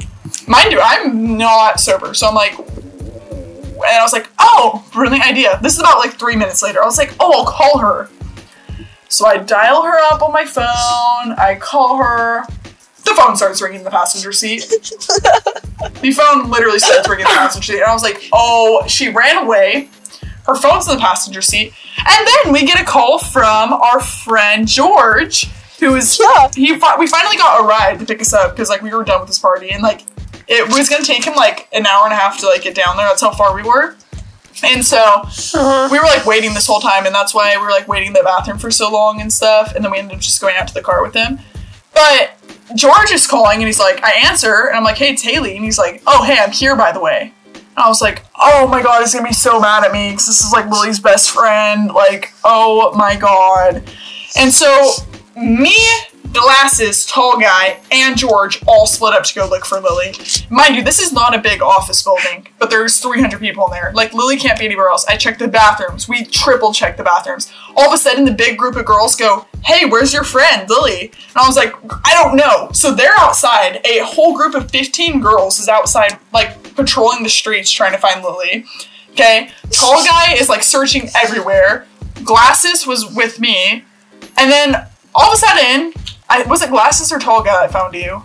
mind 0.48 0.72
you, 0.72 0.80
I'm 0.82 1.38
not 1.38 1.80
sober, 1.80 2.14
so 2.14 2.28
I'm 2.28 2.36
like, 2.36 2.58
and 2.58 4.00
I 4.00 4.04
was 4.04 4.14
like, 4.14 4.30
oh, 4.40 4.86
brilliant 4.94 5.26
idea. 5.26 5.60
This 5.62 5.74
is 5.74 5.80
about 5.80 6.00
like 6.00 6.14
three 6.14 6.36
minutes 6.36 6.62
later. 6.62 6.82
I 6.82 6.86
was 6.86 6.98
like, 6.98 7.14
oh, 7.20 7.32
I'll 7.32 7.46
call 7.46 7.80
her. 7.80 8.10
So 9.10 9.26
I 9.26 9.38
dial 9.38 9.82
her 9.84 9.98
up 10.12 10.22
on 10.22 10.32
my 10.32 10.46
phone. 10.46 11.36
I 11.38 11.58
call 11.60 11.98
her. 11.98 12.44
The 13.04 13.14
phone 13.16 13.36
starts 13.36 13.62
ringing 13.62 13.80
in 13.80 13.84
the 13.84 13.92
passenger 13.92 14.32
seat. 14.32 14.70
the 14.70 16.14
phone 16.16 16.50
literally 16.50 16.80
starts 16.80 17.10
ringing 17.10 17.26
in 17.26 17.32
the 17.32 17.38
passenger 17.38 17.74
seat, 17.74 17.80
and 17.82 17.90
I 17.90 17.94
was 17.94 18.04
like, 18.04 18.30
oh, 18.32 18.86
she 18.88 19.10
ran 19.10 19.44
away. 19.44 19.90
Her 20.46 20.56
phone's 20.56 20.88
in 20.88 20.96
the 20.96 21.02
passenger 21.02 21.42
seat, 21.42 21.74
and 21.98 22.28
then 22.28 22.54
we 22.54 22.66
get 22.66 22.80
a 22.80 22.86
call 22.86 23.20
from 23.20 23.74
our 23.74 24.00
friend 24.00 24.68
George, 24.68 25.48
who 25.82 25.96
is 25.96 26.18
Yeah. 26.22 26.50
he. 26.56 26.80
fi- 26.80 26.96
We 26.98 27.08
finally 27.08 27.36
got 27.36 27.62
a 27.62 27.68
ride 27.68 28.00
to 28.00 28.06
pick 28.06 28.22
us 28.22 28.32
up 28.34 28.52
because 28.52 28.70
like 28.70 28.82
we 28.82 28.94
were 28.94 29.04
done 29.04 29.20
with 29.20 29.28
this 29.28 29.40
party, 29.40 29.72
and 29.72 29.84
like 29.84 30.04
it 30.48 30.66
was 30.74 30.88
gonna 30.88 31.04
take 31.04 31.26
him 31.26 31.36
like 31.36 31.68
an 31.74 31.86
hour 31.86 32.06
and 32.06 32.14
a 32.14 32.16
half 32.16 32.40
to 32.40 32.46
like 32.46 32.62
get 32.62 32.76
down 32.76 32.96
there. 32.96 33.08
That's 33.08 33.22
how 33.22 33.32
far 33.32 33.54
we 33.54 33.64
were. 33.64 33.96
And 34.64 34.86
so 34.86 34.98
uh-huh. 34.98 35.90
we 35.92 35.98
were 35.98 36.06
like 36.06 36.26
waiting 36.26 36.54
this 36.54 36.68
whole 36.68 36.80
time, 36.80 37.06
and 37.06 37.14
that's 37.16 37.34
why 37.34 37.58
we 37.58 37.64
were 37.64 37.72
like 37.72 37.88
waiting 37.88 38.10
in 38.10 38.14
the 38.14 38.24
bathroom 38.24 38.60
for 38.60 38.70
so 38.70 38.92
long 38.92 39.20
and 39.20 39.34
stuff. 39.34 39.74
And 39.76 39.84
then 39.84 39.92
we 39.92 39.98
ended 39.98 40.16
up 40.16 40.22
just 40.22 40.40
going 40.40 40.56
out 40.56 40.68
to 40.68 40.74
the 40.74 40.82
car 40.82 41.02
with 41.04 41.16
him. 41.16 41.40
But 41.94 42.38
George 42.76 43.12
is 43.12 43.26
calling, 43.28 43.58
and 43.58 43.66
he's 43.66 43.80
like, 43.80 44.04
I 44.04 44.12
answer, 44.28 44.68
and 44.68 44.78
I'm 44.78 44.84
like, 44.84 44.98
Hey, 44.98 45.14
it's 45.14 45.24
Haley, 45.24 45.56
and 45.56 45.66
he's 45.66 45.80
like, 45.80 46.04
Oh, 46.06 46.24
hey, 46.24 46.38
I'm 46.40 46.52
here, 46.52 46.76
by 46.76 46.92
the 46.92 47.00
way. 47.00 47.34
And 47.54 47.64
I 47.78 47.88
was 47.88 48.02
like, 48.02 48.24
Oh 48.40 48.68
my 48.68 48.84
god, 48.84 49.02
he's 49.02 49.14
gonna 49.14 49.28
be 49.28 49.34
so 49.34 49.60
mad 49.60 49.84
at 49.84 49.92
me 49.92 50.12
because 50.12 50.28
this 50.28 50.44
is 50.46 50.52
like 50.54 50.70
Lilly's 50.70 51.00
best 51.00 51.32
friend. 51.32 51.92
Like, 51.92 52.34
oh 52.44 52.94
my 52.96 53.16
god. 53.16 53.84
And 54.38 54.52
so 54.52 54.92
me, 55.36 55.76
Glasses, 56.34 57.06
Tall 57.06 57.40
Guy, 57.40 57.80
and 57.92 58.18
George 58.18 58.64
all 58.66 58.86
split 58.86 59.14
up 59.14 59.24
to 59.26 59.36
go 59.36 59.48
look 59.48 59.66
for 59.66 59.80
Lilly. 59.80 60.14
Mind 60.50 60.76
you, 60.76 60.84
this 60.84 61.00
is 61.00 61.12
not 61.12 61.36
a 61.36 61.40
big 61.40 61.62
office 61.62 62.02
building, 62.02 62.48
but 62.58 62.70
there's 62.70 63.00
300 63.00 63.40
people 63.40 63.66
in 63.66 63.72
there. 63.72 63.92
Like, 63.94 64.14
Lilly 64.14 64.38
can't 64.38 64.58
be 64.58 64.66
anywhere 64.66 64.90
else. 64.90 65.06
I 65.08 65.18
checked 65.18 65.40
the 65.40 65.48
bathrooms. 65.48 66.08
We 66.08 66.26
triple 66.26 66.74
checked 66.74 66.98
the 66.98 67.04
bathrooms. 67.04 67.52
All 67.76 67.88
of 67.88 67.94
a 67.94 67.98
sudden, 67.98 68.26
the 68.26 68.32
big 68.32 68.58
group 68.58 68.76
of 68.76 68.86
girls 68.86 69.16
go, 69.16 69.46
Hey, 69.64 69.86
where's 69.86 70.14
your 70.14 70.24
friend, 70.24 70.70
Lilly? 70.70 71.12
And 71.12 71.38
I 71.38 71.48
was 71.48 71.56
like, 71.56 71.74
I 72.06 72.14
don't 72.16 72.36
know. 72.36 72.70
So 72.74 72.94
they're 72.94 73.20
outside. 73.20 73.82
A 73.86 74.00
whole 74.00 74.36
group 74.36 74.56
of 74.56 74.72
15 74.72 75.20
girls 75.20 75.60
is 75.60 75.68
outside, 75.68 76.18
like, 76.34 76.76
patrolling 76.76 77.24
the 77.24 77.30
streets 77.30 77.70
trying 77.70 77.92
to 77.92 77.98
find 77.98 78.24
Lilly. 78.24 78.66
Okay? 79.12 79.50
Tall 79.70 80.04
Guy 80.04 80.34
is, 80.36 80.50
like, 80.50 80.64
searching 80.64 81.10
everywhere. 81.22 81.88
Glasses 82.24 82.88
was 82.88 83.14
with 83.14 83.40
me. 83.40 83.84
And 84.38 84.52
then 84.52 84.88
all 85.16 85.28
of 85.28 85.34
a 85.34 85.38
sudden, 85.38 85.94
I 86.30 86.44
was 86.44 86.62
it 86.62 86.70
glasses 86.70 87.12
or 87.12 87.20
tall 87.20 87.44
guy 87.44 87.62
that 87.62 87.72
found 87.72 87.94
you? 87.94 88.24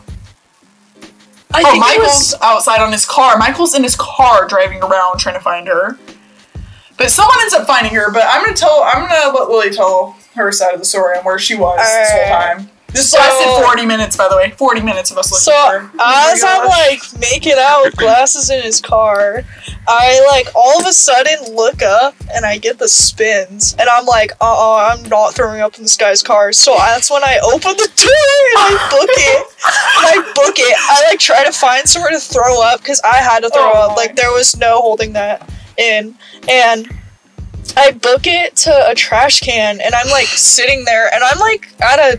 I 1.55 1.63
Oh, 1.65 1.79
Michael's 1.79 2.33
was. 2.33 2.35
outside 2.43 2.81
on 2.81 2.93
his 2.93 3.07
car. 3.07 3.37
Michael's 3.39 3.75
in 3.75 3.83
his 3.83 3.97
car 3.97 4.47
driving 4.47 4.83
around 4.83 5.19
trying 5.19 5.35
to 5.37 5.41
find 5.41 5.67
her. 5.69 5.99
But 6.99 7.11
someone 7.11 7.37
ends 7.41 7.55
up 7.55 7.67
finding 7.67 7.95
her. 7.95 8.11
But 8.11 8.25
I'm 8.27 8.45
gonna 8.45 8.57
tell. 8.57 8.83
I'm 8.85 9.07
gonna 9.09 9.37
let 9.39 9.49
Lilly 9.49 9.71
tell 9.71 10.17
her 10.35 10.51
side 10.53 10.75
of 10.75 10.81
the 10.81 10.85
story 10.87 11.17
and 11.17 11.25
where 11.25 11.39
she 11.39 11.55
was 11.55 11.79
this 11.79 12.11
whole 12.11 12.29
time. 12.39 12.71
This 12.97 13.11
So- 13.11 13.19
lasted 13.19 13.63
40 13.65 13.87
minutes, 13.87 14.17
by 14.17 14.29
the 14.29 14.37
way. 14.37 14.55
40 14.57 14.81
minutes 14.81 15.11
of 15.11 15.19
us 15.19 15.31
looking 15.31 15.43
So 15.45 15.53
for 15.53 15.79
her. 15.81 15.91
Oh 15.99 16.33
as 16.33 16.43
I'm 16.43 16.67
like 16.67 17.01
making 17.19 17.55
out 17.59 17.85
with 17.85 17.97
glasses 17.97 18.49
in 18.51 18.63
his 18.63 18.81
car, 18.81 19.43
I 19.87 20.25
like 20.29 20.49
all 20.55 20.81
of 20.81 20.87
a 20.87 20.93
sudden 20.93 21.55
look 21.55 21.83
up 21.83 22.15
and 22.35 22.45
I 22.47 22.59
get 22.59 22.79
the 22.79 22.89
spins, 22.89 23.77
and 23.79 23.89
I'm 23.89 24.07
like, 24.07 24.33
uh, 24.41 24.45
uh 24.47 24.89
I'm 24.93 25.09
not 25.09 25.35
throwing 25.35 25.61
up 25.61 25.77
in 25.77 25.83
this 25.83 25.97
guy's 25.97 26.23
car. 26.23 26.53
So 26.53 26.75
that's 26.77 27.11
when 27.11 27.23
I 27.23 27.39
open 27.45 27.73
the 27.77 27.91
door 27.97 28.37
and 28.51 28.59
I 28.59 28.89
book 28.91 29.11
it. 29.11 29.47
I 29.67 30.33
book 30.35 30.55
it. 30.59 30.77
I 30.79 31.09
like 31.11 31.19
try 31.19 31.45
to 31.45 31.53
find 31.53 31.89
somewhere 31.89 32.11
to 32.13 32.19
throw 32.21 32.63
up 32.63 32.81
because 32.81 33.01
I 33.05 33.17
had 33.17 33.41
to 33.41 33.51
throw 33.51 33.71
Oh 33.75 33.83
up. 33.83 33.89
my. 33.91 33.95
Like 33.97 34.17
there 34.17 34.33
was 34.33 34.57
no 34.57 34.81
holding 34.81 35.13
that 35.15 35.49
in, 35.77 36.15
and. 36.49 36.89
I 37.77 37.91
book 37.91 38.23
it 38.27 38.57
to 38.59 38.91
a 38.91 38.95
trash 38.95 39.41
can 39.41 39.81
and 39.81 39.95
I'm 39.95 40.09
like 40.09 40.29
sitting 40.29 40.85
there 40.85 41.13
and 41.13 41.23
I'm 41.23 41.39
like 41.41 41.69
at 41.83 41.99
a 41.99 42.19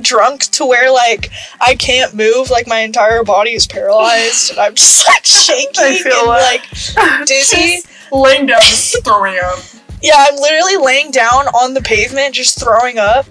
drunk 0.00 0.42
to 0.42 0.66
where 0.66 0.90
like 0.92 1.30
I 1.60 1.74
can't 1.74 2.14
move, 2.14 2.50
like 2.50 2.66
my 2.66 2.80
entire 2.80 3.22
body 3.24 3.52
is 3.52 3.66
paralyzed 3.66 4.50
and 4.50 4.58
I'm 4.58 4.74
just 4.74 5.06
like 5.08 5.24
shaking 5.24 5.72
I 5.78 5.98
feel 5.98 6.12
and 6.12 6.28
that. 6.28 7.18
like 7.20 7.26
dizzy. 7.26 7.78
laying 8.12 8.46
down, 8.46 8.60
just 8.62 9.04
throwing 9.04 9.38
up. 9.42 9.58
Yeah, 10.02 10.14
I'm 10.16 10.36
literally 10.36 10.76
laying 10.76 11.10
down 11.10 11.48
on 11.48 11.74
the 11.74 11.80
pavement 11.82 12.34
just 12.34 12.60
throwing 12.60 12.98
up 12.98 13.26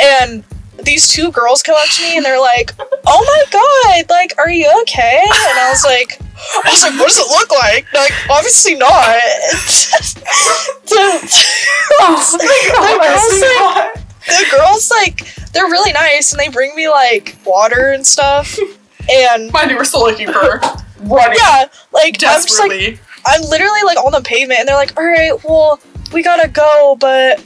and 0.00 0.44
these 0.82 1.08
two 1.08 1.30
girls 1.32 1.62
come 1.62 1.74
up 1.76 1.88
to 1.90 2.02
me 2.02 2.16
and 2.16 2.24
they're 2.24 2.40
like, 2.40 2.72
"Oh 3.06 3.24
my 3.24 3.44
god, 3.50 4.10
like 4.10 4.34
are 4.38 4.50
you 4.50 4.70
okay?" 4.82 5.20
And 5.24 5.58
I 5.58 5.70
was 5.70 5.84
like 5.84 6.20
I 6.38 6.70
was 6.70 6.82
like, 6.82 6.92
what 6.98 7.08
does 7.08 7.18
it 7.18 7.28
look 7.30 7.50
like? 7.50 7.92
Like, 7.92 8.12
obviously 8.30 8.74
not. 8.76 9.18
the, 10.86 10.94
Oh 12.00 12.36
my 12.38 13.90
God. 13.94 14.04
the 14.50 14.56
girls 14.56 14.90
like 14.90 15.34
they're 15.52 15.66
really 15.66 15.92
nice 15.92 16.32
and 16.32 16.40
they 16.40 16.48
bring 16.48 16.74
me 16.76 16.88
like 16.88 17.36
water 17.44 17.92
and 17.92 18.06
stuff 18.06 18.58
and 19.10 19.50
Mind 19.52 19.70
you, 19.70 19.76
we're 19.76 19.84
still 19.84 20.02
looking 20.02 20.32
for. 20.32 20.60
Running 21.00 21.38
yeah 21.38 21.66
like 21.92 22.16
i'm 22.26 22.42
just 22.42 22.58
like 22.58 22.98
i'm 23.24 23.40
literally 23.42 23.82
like 23.84 23.96
on 23.98 24.10
the 24.10 24.20
pavement 24.20 24.58
and 24.58 24.68
they're 24.68 24.74
like 24.74 24.96
all 24.98 25.04
right 25.04 25.32
well 25.44 25.78
we 26.12 26.24
gotta 26.24 26.48
go 26.48 26.96
but 26.98 27.44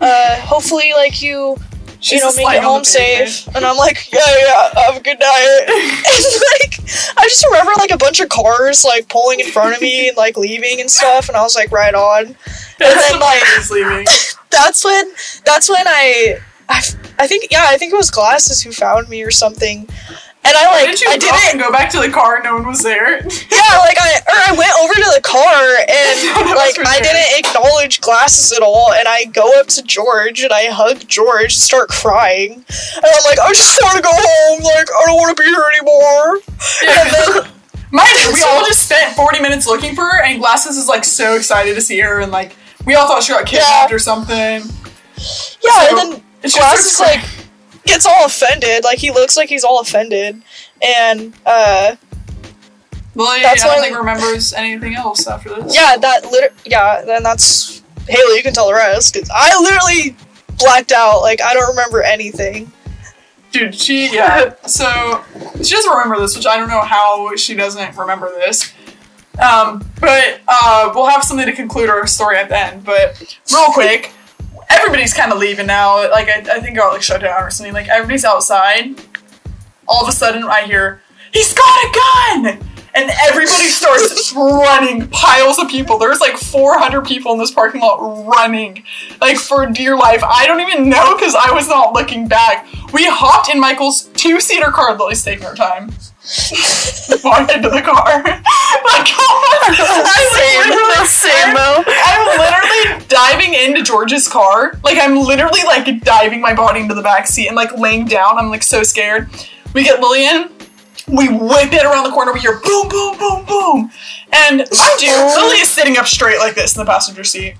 uh 0.00 0.40
hopefully 0.40 0.92
like 0.94 1.20
you 1.20 1.56
She's 1.98 2.20
you 2.20 2.26
know 2.26 2.32
make 2.36 2.56
it 2.56 2.62
home 2.62 2.84
safe. 2.84 3.48
and 3.56 3.64
i'm 3.64 3.76
like 3.76 4.12
yeah 4.12 4.20
yeah 4.24 4.80
have 4.86 4.96
a 4.96 5.00
good 5.00 5.18
night. 5.18 5.64
and 5.66 6.33
remember 7.74 7.92
like 7.92 7.94
a 7.94 8.04
bunch 8.04 8.20
of 8.20 8.28
cars 8.28 8.84
like 8.84 9.08
pulling 9.08 9.40
in 9.40 9.46
front 9.46 9.74
of 9.74 9.80
me 9.80 10.08
and 10.08 10.16
like 10.24 10.36
leaving 10.36 10.80
and 10.80 10.90
stuff 10.90 11.28
and 11.28 11.36
i 11.36 11.42
was 11.42 11.54
like 11.54 11.70
right 11.70 11.94
on 11.94 12.26
and 12.26 12.36
then 12.78 13.20
like 13.20 13.40
plane 13.40 13.60
is 13.60 13.70
leaving. 13.70 14.06
that's 14.50 14.84
when 14.84 15.10
that's 15.44 15.68
when 15.68 15.86
I, 15.86 16.38
I 16.68 16.78
I 17.18 17.26
think 17.26 17.48
yeah 17.50 17.66
I 17.68 17.76
think 17.76 17.92
it 17.92 17.96
was 17.96 18.10
glasses 18.10 18.62
who 18.62 18.72
found 18.72 19.08
me 19.08 19.22
or 19.22 19.30
something 19.30 19.88
and 20.46 20.54
I 20.56 20.70
like 20.70 20.90
Did 20.90 21.00
you 21.00 21.08
I 21.08 21.18
didn't 21.18 21.60
go 21.60 21.72
back 21.72 21.88
to 21.90 22.00
the 22.00 22.10
car? 22.10 22.42
No 22.42 22.54
one 22.54 22.66
was 22.66 22.82
there. 22.82 23.16
yeah 23.22 23.78
like 23.80 23.96
I 23.98 24.20
or 24.28 24.38
I 24.46 24.54
went 24.56 24.72
over 24.82 24.94
to 24.94 25.10
the 25.14 25.22
car 25.22 25.62
and 25.88 26.54
like 26.54 26.76
I 26.86 27.00
didn't 27.00 27.46
acknowledge 27.46 28.00
glasses 28.00 28.52
at 28.52 28.62
all 28.62 28.92
and 28.92 29.08
I 29.08 29.24
go 29.26 29.58
up 29.58 29.68
to 29.68 29.82
George 29.82 30.42
and 30.42 30.52
I 30.52 30.66
hug 30.66 31.06
George 31.08 31.54
and 31.54 31.62
start 31.62 31.88
crying 31.88 32.52
and 32.52 33.04
I'm 33.04 33.24
like 33.24 33.38
I 33.38 33.48
just 33.52 33.80
want 33.82 33.96
to 33.96 34.02
go 34.02 34.12
home 34.12 34.62
like 34.62 34.88
I 34.90 35.02
don't 35.06 35.16
want 35.16 35.36
to 35.36 35.42
be 35.42 35.48
here 35.48 35.64
anymore 35.72 36.40
and 36.86 37.44
then 37.44 37.52
Mind 37.94 38.10
you, 38.24 38.32
we 38.34 38.42
all 38.42 38.64
just 38.66 38.82
spent 38.86 39.14
40 39.14 39.40
minutes 39.40 39.66
looking 39.66 39.94
for 39.94 40.02
her, 40.02 40.22
and 40.24 40.40
Glasses 40.40 40.76
is 40.76 40.88
like 40.88 41.04
so 41.04 41.36
excited 41.36 41.74
to 41.76 41.80
see 41.80 42.00
her, 42.00 42.20
and 42.20 42.32
like 42.32 42.56
we 42.84 42.94
all 42.96 43.06
thought 43.06 43.22
she 43.22 43.32
got 43.32 43.46
kidnapped 43.46 43.92
or 43.92 43.98
something. 44.00 44.34
yeah 44.34 44.62
So, 45.16 45.70
and 45.88 45.98
then 46.14 46.22
It's 46.42 46.56
Glasses 46.58 46.98
just 46.98 47.00
like 47.00 47.24
gets 47.86 48.04
all 48.06 48.24
offended 48.26 48.82
like 48.82 48.98
he 48.98 49.10
looks 49.10 49.36
like 49.36 49.48
he's 49.48 49.62
all 49.62 49.78
offended 49.80 50.42
and 50.86 51.34
uh 51.46 51.94
Lilly, 53.14 53.42
that's 53.42 53.62
I 53.62 53.66
don't 53.68 53.76
when- 53.76 53.84
think 53.84 53.96
remembers 53.98 54.52
anything 54.54 54.96
else 54.96 55.26
after 55.28 55.50
this. 55.50 55.74
Yeah, 55.74 55.96
that 55.98 56.24
lit. 56.32 56.52
Yeah, 56.64 57.02
then 57.02 57.22
that's 57.22 57.82
Haley. 58.08 58.36
You 58.38 58.42
can 58.42 58.52
tell 58.52 58.66
the 58.66 58.74
rest. 58.74 59.14
'cause 59.14 59.30
I 59.32 59.56
literally 59.60 60.16
blacked 60.58 60.90
out. 60.92 61.20
Like 61.20 61.40
I 61.40 61.54
don't 61.54 61.68
remember 61.68 62.02
anything. 62.02 62.72
Dude, 63.54 63.72
she 63.72 64.12
yeah. 64.12 64.52
So 64.66 65.22
she 65.62 65.74
doesn't 65.76 65.88
remember 65.88 66.18
this, 66.18 66.34
which 66.36 66.44
I 66.44 66.56
don't 66.56 66.68
know 66.68 66.80
how 66.80 67.36
she 67.36 67.54
doesn't 67.54 67.96
remember 67.96 68.28
this. 68.34 68.72
Um, 69.40 69.88
but 70.00 70.40
uh, 70.48 70.90
we'll 70.92 71.06
have 71.06 71.22
something 71.22 71.46
to 71.46 71.52
conclude 71.52 71.88
our 71.88 72.04
story 72.08 72.36
at 72.36 72.48
the 72.48 72.58
end. 72.58 72.84
But 72.84 73.38
real 73.52 73.70
quick, 73.72 74.12
everybody's 74.68 75.14
kind 75.14 75.32
of 75.32 75.38
leaving 75.38 75.68
now. 75.68 76.10
Like 76.10 76.26
I, 76.28 76.56
I 76.56 76.58
think 76.58 76.76
got 76.76 76.92
like 76.92 77.02
shut 77.02 77.20
down 77.20 77.44
or 77.44 77.50
something. 77.50 77.72
Like 77.72 77.88
everybody's 77.88 78.24
outside. 78.24 79.00
All 79.86 80.02
of 80.02 80.08
a 80.08 80.12
sudden, 80.12 80.42
I 80.42 80.62
hear 80.62 81.00
he's 81.32 81.54
got 81.54 81.64
a 81.64 82.00
gun. 82.42 82.68
And 82.96 83.10
everybody 83.24 83.64
starts 83.64 84.32
running. 84.32 85.08
Piles 85.08 85.58
of 85.58 85.68
people. 85.68 85.98
There's 85.98 86.20
like 86.20 86.36
400 86.36 87.04
people 87.04 87.32
in 87.32 87.38
this 87.38 87.50
parking 87.50 87.80
lot 87.80 88.26
running, 88.26 88.84
like 89.20 89.36
for 89.36 89.66
dear 89.66 89.96
life. 89.96 90.22
I 90.22 90.46
don't 90.46 90.60
even 90.60 90.88
know 90.88 91.16
because 91.16 91.34
I 91.34 91.52
was 91.52 91.68
not 91.68 91.92
looking 91.92 92.28
back. 92.28 92.66
We 92.92 93.04
hopped 93.06 93.52
in 93.52 93.60
Michael's 93.60 94.04
two-seater 94.14 94.70
car. 94.70 94.96
Lilly's 94.96 95.24
taking 95.24 95.44
her 95.44 95.56
time. 95.56 95.88
Walked 97.24 97.52
into 97.52 97.68
the 97.68 97.82
car. 97.82 98.22
like, 98.24 99.08
Same, 99.64 100.72
I 100.72 101.04
same, 101.06 101.54
Mo. 101.54 101.84
I'm 101.86 102.38
literally 102.38 103.06
diving 103.08 103.54
into 103.54 103.82
George's 103.82 104.28
car. 104.28 104.78
Like 104.84 104.98
I'm 104.98 105.16
literally 105.16 105.62
like 105.64 106.00
diving 106.02 106.40
my 106.40 106.54
body 106.54 106.80
into 106.80 106.94
the 106.94 107.02
back 107.02 107.26
seat 107.26 107.48
and 107.48 107.56
like 107.56 107.76
laying 107.76 108.06
down. 108.06 108.38
I'm 108.38 108.50
like 108.50 108.62
so 108.62 108.82
scared. 108.82 109.28
We 109.74 109.84
get 109.84 110.00
Lillian. 110.00 110.50
We 111.06 111.28
whip 111.28 111.72
it 111.72 111.84
around 111.84 112.04
the 112.04 112.10
corner. 112.10 112.32
We 112.32 112.40
hear 112.40 112.58
boom, 112.64 112.88
boom, 112.88 113.18
boom, 113.18 113.44
boom. 113.44 113.90
And 114.32 114.58
mind 114.58 115.02
you, 115.02 115.12
Lilly 115.36 115.58
is 115.60 115.70
sitting 115.70 115.96
up 115.98 116.06
straight 116.06 116.38
like 116.38 116.54
this 116.54 116.74
in 116.76 116.80
the 116.84 116.90
passenger 116.90 117.24
seat. 117.24 117.56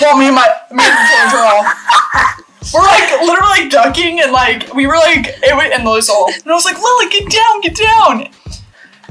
Well, 0.00 0.16
me 0.16 0.26
and 0.26 0.34
my 0.34 0.48
me 0.72 0.82
and 0.82 1.08
George 1.10 1.34
are 1.34 1.46
all. 1.46 1.64
We're 2.74 2.82
like 2.82 3.10
literally 3.22 3.60
like 3.62 3.70
ducking 3.70 4.20
and 4.20 4.32
like 4.32 4.72
we 4.74 4.86
were 4.86 4.96
like 4.96 5.26
it 5.28 5.54
was, 5.54 5.70
and 5.74 5.84
Lilly's 5.84 6.08
all 6.08 6.28
and 6.32 6.42
I 6.46 6.52
was 6.54 6.64
like 6.64 6.76
Lilly 6.76 7.08
get 7.10 7.30
down 7.30 7.60
get 7.60 7.76
down. 7.76 8.28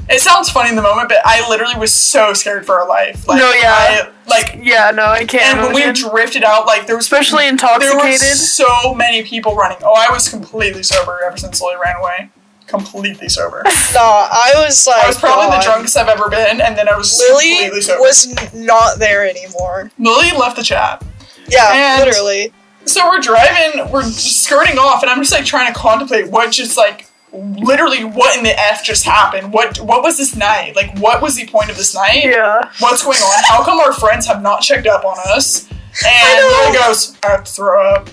It 0.08 0.20
sounds 0.20 0.50
funny 0.50 0.70
in 0.70 0.76
the 0.76 0.82
moment, 0.82 1.08
but 1.08 1.18
I 1.24 1.48
literally 1.48 1.76
was 1.76 1.92
so 1.94 2.32
scared 2.32 2.66
for 2.66 2.80
our 2.80 2.88
life. 2.88 3.28
Like, 3.28 3.38
No, 3.38 3.52
yeah. 3.52 3.72
I, 3.72 4.10
like 4.28 4.58
Yeah, 4.60 4.90
no, 4.90 5.04
I 5.04 5.24
can't. 5.24 5.56
and 5.56 5.62
when 5.66 5.72
we 5.74 5.84
imagine. 5.84 6.08
drifted 6.10 6.42
out, 6.42 6.66
like 6.66 6.86
there 6.88 6.96
was 6.96 7.04
Especially 7.04 7.46
intoxicated. 7.46 7.96
there 8.00 8.10
were 8.12 8.16
so 8.18 8.92
many 8.94 9.22
people 9.22 9.54
running. 9.54 9.78
Oh, 9.82 9.94
I 9.96 10.12
was 10.12 10.28
completely 10.28 10.82
sober 10.82 11.20
ever 11.24 11.36
since 11.36 11.60
Lilly 11.62 11.76
ran 11.82 11.96
away. 11.96 12.30
Completely 12.70 13.28
sober. 13.28 13.62
Nah, 13.92 14.28
I 14.30 14.52
was 14.56 14.86
like. 14.86 15.02
I 15.02 15.08
was 15.08 15.18
probably 15.18 15.56
the 15.58 15.62
drunkest 15.64 15.96
I've 15.96 16.08
ever 16.08 16.28
been, 16.30 16.60
and 16.60 16.78
then 16.78 16.88
I 16.88 16.96
was 16.96 17.18
Lilly 17.18 17.50
completely 17.64 17.80
sober. 17.82 18.00
was 18.00 18.34
n- 18.54 18.64
not 18.66 18.98
there 19.00 19.28
anymore. 19.28 19.90
Lilly 19.98 20.30
left 20.38 20.56
the 20.56 20.62
chat. 20.62 21.04
Yeah, 21.48 21.72
And- 21.98 22.04
literally. 22.04 22.52
So 22.86 23.06
we're 23.08 23.20
driving, 23.20 23.90
we're 23.90 24.02
skirting 24.04 24.78
off, 24.78 25.02
and 25.02 25.10
I'm 25.10 25.18
just 25.18 25.32
like 25.32 25.44
trying 25.44 25.72
to 25.72 25.78
contemplate 25.78 26.28
what 26.30 26.50
just 26.52 26.76
like 26.78 27.06
literally 27.32 28.04
what 28.04 28.36
in 28.36 28.42
the 28.42 28.58
f 28.58 28.82
just 28.84 29.04
happened. 29.04 29.52
What 29.52 29.78
what 29.80 30.02
was 30.02 30.16
this 30.16 30.34
night? 30.34 30.74
Like 30.76 30.96
what 30.98 31.20
was 31.20 31.36
the 31.36 31.46
point 31.46 31.70
of 31.70 31.76
this 31.76 31.94
night? 31.94 32.22
Yeah. 32.24 32.70
What's 32.78 33.02
going 33.04 33.18
on? 33.18 33.44
How 33.46 33.62
come 33.64 33.78
our 33.80 33.92
friends 33.92 34.26
have 34.26 34.40
not 34.42 34.62
checked 34.62 34.86
up 34.86 35.04
on 35.04 35.16
us? 35.26 35.68
And. 36.06 36.46
Lilly 36.46 36.78
goes, 36.78 37.16
I 37.24 37.30
have 37.32 37.44
to 37.44 37.52
throw 37.52 37.84
up. 37.94 38.08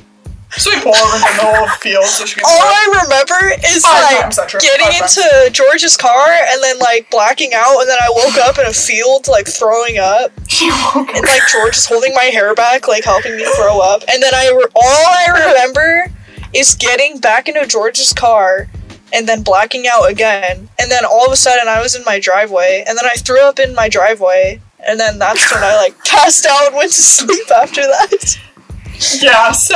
So 0.56 0.72
we 0.72 0.80
pull 0.82 0.96
over 0.96 1.16
into 1.18 1.28
the 1.28 1.44
middle 1.44 1.64
of 1.64 1.70
the 1.70 1.78
field 1.82 2.06
so 2.06 2.26
she 2.26 2.36
can 2.40 2.46
All. 2.48 2.56
I 2.56 3.04
remember 3.04 3.54
is 3.68 3.84
Five 3.84 4.04
like 4.04 4.22
times 4.22 4.36
that 4.38 4.48
trip, 4.50 4.64
getting 4.64 4.96
into 4.96 5.52
George's 5.52 5.98
car 5.98 6.26
and 6.26 6.64
then 6.64 6.80
like 6.80 7.12
blacking 7.12 7.52
out, 7.54 7.82
and 7.82 7.90
then 7.90 7.98
I 8.02 8.10
woke 8.10 8.38
up 8.38 8.58
in 8.58 8.66
a 8.66 8.74
field 8.74 9.28
like 9.28 9.48
throwing 9.48 9.98
up. 9.98 10.32
She 10.48 10.72
woke 10.72 11.14
and 11.14 11.24
like 11.28 11.44
George 11.52 11.76
is 11.76 11.86
holding 11.86 12.16
my 12.16 12.24
hair 12.34 12.56
back, 12.56 12.88
like 12.88 13.04
helping 13.04 13.36
me 13.36 13.46
throw 13.56 13.80
up. 13.80 14.02
And 14.12 14.24
then 14.24 14.34
I 14.34 14.50
re- 14.50 14.72
all 14.76 15.06
I 15.06 15.28
remember 15.48 16.12
is 16.54 16.74
getting 16.74 17.20
back 17.20 17.48
into 17.48 17.68
George's 17.68 18.12
car 18.12 18.68
and 19.14 19.28
then 19.28 19.44
blacking 19.44 19.86
out 19.92 20.10
again. 20.10 20.70
And 20.80 20.90
then 20.90 21.06
all 21.06 21.26
of 21.26 21.32
a 21.32 21.36
sudden 21.36 21.68
I 21.68 21.82
was 21.82 21.96
in 21.96 22.04
my 22.06 22.20
driveway, 22.20 22.84
and 22.88 22.98
then 22.98 23.06
I 23.06 23.16
threw 23.16 23.42
up 23.42 23.60
in 23.60 23.76
my 23.76 23.90
driveway. 23.90 24.62
And 24.88 25.00
then 25.00 25.20
that's 25.20 25.54
when 25.54 25.64
I 25.64 25.76
like 25.76 25.98
passed 26.06 26.46
out 26.46 26.68
and 26.68 26.76
went 26.76 26.92
to 26.92 27.02
sleep 27.02 27.52
after 27.52 27.82
that. 27.82 28.40
Yeah, 29.22 29.52
so 29.52 29.76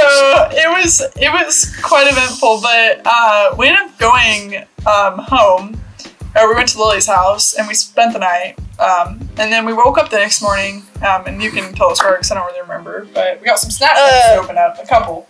it 0.51 0.67
was 0.69 1.01
it 1.15 1.31
was 1.31 1.75
quite 1.81 2.07
eventful, 2.12 2.62
but 2.62 3.01
uh, 3.05 3.55
we 3.57 3.67
ended 3.67 3.88
up 3.88 3.99
going 3.99 4.55
um, 4.88 5.19
home. 5.27 5.81
Uh, 6.36 6.45
we 6.47 6.55
went 6.55 6.69
to 6.69 6.79
Lilly's 6.79 7.07
house 7.07 7.53
and 7.53 7.67
we 7.67 7.73
spent 7.73 8.13
the 8.13 8.19
night. 8.19 8.55
Um, 8.79 9.19
and 9.38 9.51
then 9.51 9.65
we 9.65 9.73
woke 9.73 9.97
up 9.99 10.10
the 10.10 10.17
next 10.17 10.41
morning, 10.41 10.84
um, 11.07 11.27
and 11.27 11.41
you 11.41 11.51
can 11.51 11.71
tell 11.73 11.91
us 11.91 12.01
where 12.01 12.13
because 12.13 12.31
I 12.31 12.36
don't 12.36 12.47
really 12.47 12.62
remember. 12.62 13.07
But 13.13 13.39
we 13.39 13.45
got 13.45 13.60
some 13.60 13.69
Snapchats 13.69 14.31
Uh, 14.31 14.36
to 14.36 14.41
open 14.41 14.57
up, 14.57 14.79
a 14.81 14.88
couple. 14.88 15.27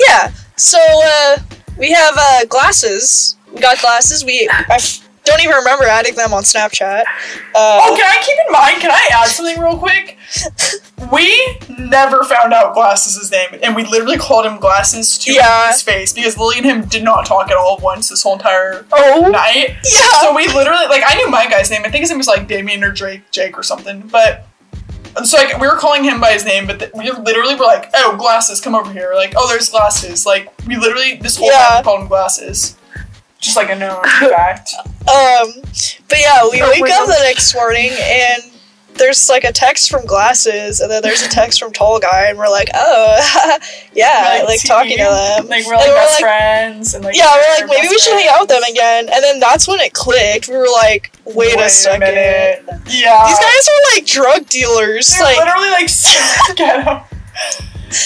Yeah. 0.00 0.32
So 0.56 0.78
uh, 0.80 1.38
we 1.76 1.90
have 1.92 2.14
uh, 2.16 2.44
glasses. 2.46 3.36
We 3.52 3.60
got 3.60 3.78
glasses. 3.80 4.24
We 4.24 4.48
I 4.50 4.78
don't 5.28 5.40
even 5.42 5.56
remember 5.56 5.84
adding 5.84 6.14
them 6.14 6.32
on 6.34 6.42
Snapchat. 6.42 7.02
Uh, 7.54 7.80
Oh, 7.82 7.94
can 7.96 8.04
I 8.06 8.16
keep 8.22 8.36
in 8.46 8.52
mind? 8.52 8.80
Can 8.80 8.90
I 8.90 9.08
add 9.12 9.28
something 9.28 9.58
real 9.60 9.78
quick? 9.78 10.16
We 11.12 11.58
never 11.78 12.24
found 12.24 12.52
out 12.52 12.74
Glasses' 12.74 13.30
name, 13.30 13.48
and 13.62 13.74
we 13.76 13.84
literally 13.84 14.16
called 14.18 14.44
him 14.44 14.58
Glasses 14.58 15.16
to 15.18 15.32
Yeah. 15.32 15.68
his 15.70 15.80
face 15.82 16.12
because 16.12 16.36
Lilly 16.36 16.58
and 16.58 16.66
him 16.66 16.84
did 16.86 17.04
not 17.04 17.24
talk 17.24 17.50
at 17.50 17.56
all 17.56 17.78
once 17.78 18.08
this 18.08 18.22
whole 18.22 18.34
entire 18.34 18.84
Oh, 18.92 19.28
night. 19.30 19.76
Yeah. 19.84 20.20
So 20.20 20.34
we 20.34 20.48
literally 20.48 20.86
like 20.88 21.02
I 21.06 21.14
knew 21.16 21.28
my 21.28 21.46
guy's 21.48 21.70
name. 21.70 21.82
I 21.84 21.90
think 21.90 22.00
his 22.02 22.10
name 22.10 22.18
was 22.18 22.26
like 22.26 22.48
Damien 22.48 22.82
or 22.82 22.90
Drake, 22.90 23.30
Jake 23.30 23.56
or 23.58 23.62
something. 23.62 24.00
But 24.10 24.46
so 25.24 25.36
like 25.38 25.58
we 25.58 25.66
were 25.68 25.76
calling 25.76 26.04
him 26.04 26.20
by 26.20 26.32
his 26.32 26.44
name, 26.44 26.66
but 26.66 26.78
th- 26.80 26.90
we 26.94 27.10
literally 27.10 27.54
were 27.54 27.64
like, 27.64 27.90
"Oh, 27.94 28.16
glasses, 28.16 28.60
come 28.60 28.74
over 28.74 28.92
here!" 28.92 29.12
Like, 29.14 29.34
"Oh, 29.36 29.48
there's 29.48 29.68
glasses." 29.70 30.26
Like 30.26 30.52
we 30.66 30.76
literally 30.76 31.16
this 31.16 31.36
whole 31.36 31.48
Yeah. 31.50 31.68
time 31.68 31.78
we 31.78 31.82
called 31.84 32.00
him 32.02 32.08
glasses, 32.08 32.76
just 33.40 33.56
like 33.56 33.70
a 33.70 33.74
known 33.76 34.02
fact. 34.20 34.74
Um, 35.08 35.62
but 36.08 36.18
yeah, 36.20 36.42
we 36.50 36.60
Oh 36.62 36.68
wake 36.70 36.82
up 36.92 37.06
God. 37.06 37.06
the 37.06 37.20
next 37.22 37.54
morning 37.54 37.90
and 37.98 38.42
there's 38.94 39.28
like 39.28 39.44
a 39.44 39.52
text 39.52 39.90
from 39.90 40.04
Glasses, 40.06 40.80
and 40.80 40.90
then 40.90 41.02
there's 41.02 41.22
a 41.22 41.28
text 41.28 41.60
from 41.60 41.72
Tall 41.72 42.00
Guy, 42.00 42.26
and 42.30 42.36
we're 42.36 42.48
like, 42.48 42.68
oh, 42.74 43.58
yeah, 43.92 44.40
We're 44.40 44.46
like, 44.46 44.64
talking 44.64 44.96
to 44.98 45.04
them. 45.04 45.46
Like 45.46 45.64
we're 45.66 45.74
And 45.74 45.80
like 45.82 45.88
we're 45.88 45.94
best 45.94 46.20
like- 46.20 46.28
friends, 46.28 46.94
and 46.94 47.04
like 47.04 47.16
yeah, 47.16 47.32
we're 47.36 47.60
like, 47.66 47.70
maybe 47.76 47.86
we 47.88 47.98
should 47.98 48.14
hang 48.14 48.26
out 48.28 48.40
with 48.40 48.48
them 48.48 48.62
again. 48.68 49.08
And 49.12 49.22
then 49.22 49.38
that's 49.38 49.68
when 49.68 49.78
it 49.78 49.92
clicked. 49.92 50.48
We 50.48 50.56
were 50.56 50.66
like, 50.66 51.12
wait, 51.24 51.54
a 51.60 51.68
second. 51.68 52.00
minute. 52.00 52.64
Yeah, 52.88 53.24
These 53.28 53.38
guys 53.38 53.68
are 53.68 53.94
like 53.94 54.04
drug 54.04 54.48
dealers. 54.48 55.14
they're 55.14 55.22
like, 55.22 55.38
literally 55.38 55.70
like. 55.70 57.04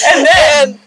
And 0.07 0.25
then 0.25 0.69
and 0.69 0.79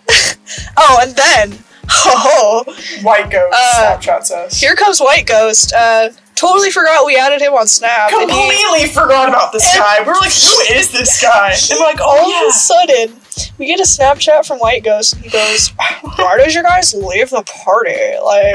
oh, 0.78 0.98
and 1.02 1.16
then 1.16 1.58
oh, 1.90 2.64
White 3.02 3.30
Ghost 3.30 3.54
Uh, 3.54 3.96
Snapchats 3.98 4.30
us. 4.30 4.58
here 4.60 4.74
comes 4.74 5.00
White 5.00 5.26
Ghost. 5.26 5.72
Uh, 5.72 6.10
totally 6.34 6.70
forgot 6.70 7.06
we 7.06 7.16
added 7.16 7.40
him 7.40 7.54
on 7.54 7.66
Snap. 7.66 8.10
and 8.12 8.30
he- 8.30 8.36
completely 8.36 8.86
forgot 8.88 9.28
about 9.28 9.52
this 9.52 9.64
guy. 9.76 10.00
We're 10.06 10.14
like, 10.14 10.32
who 10.32 10.74
is 10.74 10.90
this 10.92 11.20
guy? 11.22 11.54
And 11.70 11.80
like, 11.80 12.00
all 12.00 12.18
oh 12.20 12.42
of 12.44 12.48
a 12.50 12.52
sudden, 12.52 13.20
we 13.58 13.66
get 13.66 13.80
a 13.80 13.84
Snapchat 13.84 14.46
from 14.46 14.58
White 14.58 14.82
Ghost, 14.84 15.14
and 15.14 15.22
he 15.24 15.30
goes, 15.30 15.68
"Why 16.16 16.36
does 16.38 16.54
you 16.54 16.62
guys 16.62 16.94
leave 16.94 17.30
the 17.30 17.42
party? 17.42 17.94
Like, 18.24 18.54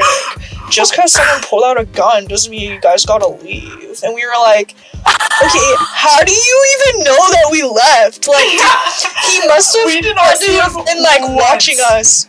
just 0.70 0.92
because 0.92 1.12
someone 1.12 1.40
pulled 1.42 1.62
out 1.64 1.78
a 1.78 1.84
gun 1.84 2.26
doesn't 2.26 2.50
mean 2.50 2.70
you 2.72 2.80
guys 2.80 3.04
gotta 3.06 3.28
leave." 3.28 4.00
And 4.02 4.12
we 4.14 4.24
were 4.26 4.32
like, 4.42 4.74
"Okay, 5.06 5.74
how 5.78 6.22
do 6.24 6.32
you 6.32 6.76
even 6.90 7.04
know 7.04 7.16
that 7.30 7.48
we 7.52 7.62
left? 7.62 8.26
Like, 8.26 8.44
he 9.24 9.46
must 9.46 9.76
have 9.76 9.86
We 9.86 10.00
did 10.00 10.16
not 10.16 10.24
had 10.26 10.38
see 10.38 10.46
to 10.46 10.52
him 10.52 10.60
have 10.62 10.86
been 10.86 11.02
like 11.02 11.20
once. 11.22 11.34
watching 11.36 11.76
us. 11.92 12.26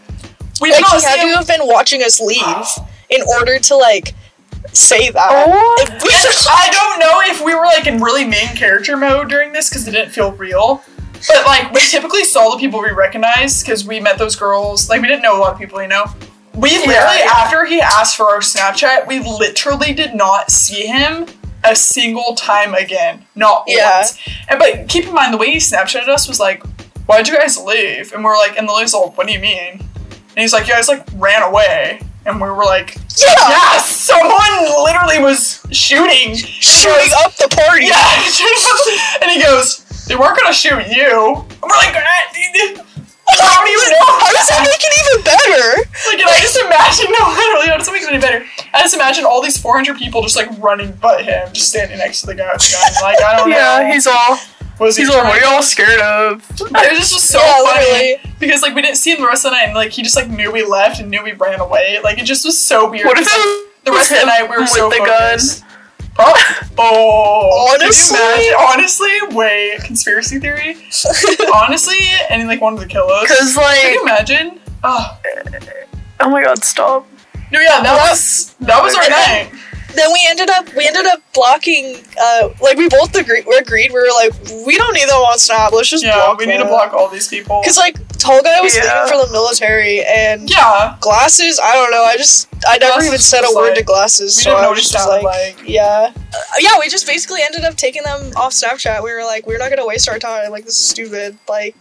We 0.64 0.70
did 0.72 0.82
Like, 0.82 0.94
not 0.94 1.04
had 1.04 1.22
to 1.22 1.36
have 1.36 1.48
been 1.48 1.68
watching 1.68 2.02
us 2.04 2.20
leave 2.20 2.68
in 3.10 3.22
order 3.38 3.60
to 3.60 3.76
like 3.76 4.16
say 4.72 5.10
that." 5.12 5.30
Oh. 5.30 5.76
We- 5.78 5.94
I 6.50 6.70
don't 6.72 7.00
know 7.00 7.22
if 7.32 7.44
we 7.44 7.54
were 7.54 7.66
like 7.66 7.86
in 7.88 8.02
really 8.02 8.26
main 8.26 8.56
character 8.56 8.98
mode 8.98 9.30
during 9.30 9.52
this 9.54 9.70
because 9.70 9.88
it 9.88 9.92
didn't 9.92 10.12
feel 10.12 10.32
real. 10.32 10.82
But 11.28 11.46
like 11.46 11.72
we 11.74 11.80
typically 11.82 12.24
saw 12.24 12.50
the 12.52 12.58
people 12.58 12.82
we 12.82 12.92
recognized 12.92 13.66
because 13.66 13.86
we 13.86 14.00
met 14.00 14.18
those 14.18 14.36
girls. 14.36 14.90
Like 14.90 15.02
we 15.02 15.08
didn't 15.08 15.22
know 15.22 15.38
a 15.38 15.42
lot 15.42 15.54
of 15.54 15.60
people, 15.60 15.82
you 15.82 15.88
know. 15.88 16.06
We 16.56 16.70
literally 16.70 17.20
yeah. 17.20 17.32
after 17.34 17.66
he 17.66 17.82
asked 17.82 18.16
for 18.16 18.26
our 18.26 18.40
Snapchat, 18.40 19.08
we 19.08 19.20
literally 19.20 19.94
did 19.94 20.14
not 20.14 20.52
see 20.52 20.86
him 20.86 21.26
a 21.64 21.76
single 21.76 22.36
time 22.36 22.74
again. 22.74 23.26
Not 23.36 23.64
Yeah. 23.68 24.00
once. 24.00 24.20
And 24.50 24.60
but 24.60 24.88
keep 24.90 25.06
in 25.08 25.14
mind 25.14 25.34
the 25.34 25.38
way 25.38 25.52
he 25.52 25.58
Snapchatted 25.58 26.10
us 26.10 26.28
was 26.28 26.40
like, 26.40 26.62
"Why'd 27.06 27.28
you 27.28 27.38
guys 27.38 27.58
leave?" 27.58 28.12
And 28.14 28.24
we're 28.24 28.38
like, 28.38 28.58
and 28.58 28.68
Lilly's 28.68 28.94
all, 28.94 29.12
"What 29.12 29.28
do 29.28 29.34
you 29.34 29.40
mean?" 29.40 29.84
And 30.36 30.42
he's 30.42 30.54
like, 30.54 30.68
"You 30.68 30.74
guys 30.74 30.88
like 30.88 31.06
ran 31.16 31.44
away." 31.44 32.02
And 32.26 32.40
we 32.40 32.48
were 32.50 32.64
like, 32.64 32.96
yeah, 33.20 33.36
Yes, 33.50 33.98
someone 33.98 34.84
literally 34.86 35.20
was 35.20 35.60
shooting. 35.72 36.36
shooting 36.36 37.12
up 37.24 37.36
the 37.36 37.50
party. 37.52 37.86
Yeah, 37.86 39.20
and 39.22 39.30
he 39.30 39.42
goes, 39.44 39.84
"They 40.08 40.16
weren't 40.16 40.40
gonna 40.40 40.54
shoot 40.54 40.88
you." 40.88 41.36
And 41.36 41.62
we're 41.62 41.78
like, 41.84 41.94
"Ah, 41.94 42.32
dude, 42.34 42.78
"How 43.28 43.64
do 43.66 43.70
you 43.70 43.78
know?" 43.92 44.08
How 44.08 44.32
does 44.32 44.48
that 44.48 44.62
make 44.64 44.80
it 44.80 44.94
even 45.04 45.24
better? 45.26 45.90
Like, 46.08 46.20
and 46.20 46.30
I 46.30 46.40
just 46.40 46.58
imagine, 46.58 47.12
no, 47.20 47.28
literally, 47.28 47.68
how 47.68 47.78
does 47.78 47.88
it 47.88 47.92
make 47.92 48.04
it 48.04 48.10
any 48.10 48.20
better? 48.20 48.46
I 48.74 48.80
just 48.82 48.96
imagine 48.96 49.26
all 49.26 49.42
these 49.42 49.58
400 49.58 49.98
people 49.98 50.22
just 50.24 50.36
like 50.38 50.48
running, 50.60 50.94
but 51.02 51.26
him 51.26 51.52
just 51.54 51.70
standing 51.70 51.98
next 52.00 52.22
to 52.22 52.28
the 52.28 52.36
guy 52.36 52.50
with 52.54 52.62
the 52.64 52.72
gun. 52.72 53.04
Like, 53.04 53.22
I 53.22 53.36
don't 53.38 53.50
know. 53.50 53.56
yeah, 53.56 53.92
he's 53.92 54.08
all 54.08 54.40
was 54.80 54.98
he 54.98 55.04
he's 55.04 55.14
all. 55.14 55.24
What 55.24 55.42
are 55.42 55.52
y'all 55.54 55.62
scared 55.62 56.00
of? 56.02 56.42
It 56.62 56.72
was 56.72 57.00
just, 57.00 57.14
just 57.14 57.30
so 57.32 57.40
Yeah, 57.40 57.64
funny 57.64 57.86
literally. 57.86 58.36
because 58.40 58.62
like 58.62 58.76
we 58.76 58.82
didn't 58.82 58.98
see 58.98 59.12
him 59.12 59.22
the 59.22 59.28
rest 59.28 59.46
of 59.46 59.52
the 59.52 59.58
night, 59.58 59.66
and 59.66 59.76
like 59.76 59.92
he 59.92 60.02
just 60.02 60.16
like 60.16 60.30
knew 60.30 60.52
we 60.52 60.64
left 60.66 61.00
and 61.00 61.10
knew 61.10 61.24
we 61.24 61.34
ran 61.34 61.60
away. 61.60 62.00
Like 62.04 62.18
it 62.20 62.26
just 62.26 62.44
was 62.46 62.58
so 62.60 62.90
weird. 62.90 63.06
What 63.06 63.18
if 63.20 63.28
'cause, 63.28 63.36
like, 63.38 63.84
the 63.86 63.92
rest 63.92 64.12
of 64.12 64.20
the 64.20 64.26
night 64.26 64.44
we 64.50 64.56
were 64.56 64.62
with 64.62 64.70
so 64.70 64.90
the 64.90 64.98
gun? 64.98 65.08
focused. 65.40 65.64
Oh, 66.20 66.60
oh, 66.78 67.74
Honestly? 67.74 68.18
Can 68.18 68.56
honestly, 68.74 69.10
wait, 69.36 69.80
conspiracy 69.84 70.38
theory. 70.40 70.76
honestly, 71.56 71.98
and 72.30 72.40
he 72.40 72.48
like 72.48 72.62
wanted 72.62 72.82
to 72.82 72.88
kill 72.88 73.10
us. 73.10 73.24
Because 73.24 73.56
Can 73.56 73.94
you 73.94 74.02
imagine? 74.04 74.60
Oh, 74.84 75.20
oh 76.20 76.30
my 76.30 76.44
god, 76.44 76.64
stop. 76.64 77.08
no, 77.52 77.60
yeah, 77.60 77.82
that 77.82 77.98
was 78.10 78.54
that 78.60 78.82
was 78.84 78.94
our 78.94 79.02
And 79.04 79.12
night. 79.52 79.60
Then 79.96 80.12
we 80.12 80.20
ended 80.28 80.50
up 80.50 80.74
we 80.76 80.88
ended 80.88 81.06
up 81.06 81.22
blocking 81.34 81.98
uh 82.20 82.50
like 82.62 82.78
we 82.78 82.88
both 82.90 83.16
agreed 83.16 83.46
we 83.48 83.56
agreed 83.58 83.92
we 83.92 84.00
were 84.00 84.14
like 84.16 84.34
we 84.66 84.76
don't 84.78 84.94
need 84.94 85.08
them 85.08 85.18
on 85.18 85.38
snap 85.40 85.72
let's 85.72 85.90
just 85.90 86.04
Yeah, 86.04 86.16
block 86.16 86.40
we 86.40 86.46
need 86.46 86.58
to 86.58 86.66
block 86.66 86.94
all 86.94 87.08
these 87.10 87.28
people. 87.28 87.62
because 87.62 87.78
like 87.78 87.96
tall 88.18 88.42
guy 88.42 88.62
was 88.62 88.76
Yeah. 88.76 88.84
leaving 89.04 89.20
for 89.20 89.26
the 89.28 89.32
military 89.34 90.04
and 90.06 90.50
yeah, 90.50 90.98
glasses 91.02 91.60
i 91.64 91.74
don't 91.74 91.92
know 91.92 92.04
i 92.04 92.16
just 92.18 92.48
i 92.68 92.78
never 92.78 92.94
Glasses 92.94 93.08
even 93.08 93.20
said 93.20 93.42
a 93.44 93.54
word 93.56 93.68
like- 93.70 93.76
to 93.80 93.84
glasses 93.84 94.38
we 94.38 94.44
so 94.44 94.50
didn't 94.52 94.62
know 94.62 94.64
i 94.64 94.68
what 94.70 94.76
was 94.78 94.88
he 94.88 94.92
just 94.94 95.04
sounded 95.06 95.24
like, 95.26 95.58
like. 95.58 95.70
yeah 95.70 96.12
Uh, 96.34 96.38
yeah 96.60 96.80
we 96.80 96.88
just 96.90 97.06
basically 97.06 97.42
ended 97.44 97.64
up 97.64 97.76
taking 97.76 98.04
them 98.04 98.32
off 98.36 98.54
snapchat 98.54 99.04
we 99.04 99.12
were 99.14 99.24
like 99.24 99.46
we're 99.48 99.58
not 99.58 99.70
gonna 99.70 99.86
waste 99.86 100.08
our 100.10 100.20
time 100.20 100.50
like 100.52 100.66
this 100.66 100.80
is 100.80 100.88
stupid 100.90 101.38
like 101.50 101.76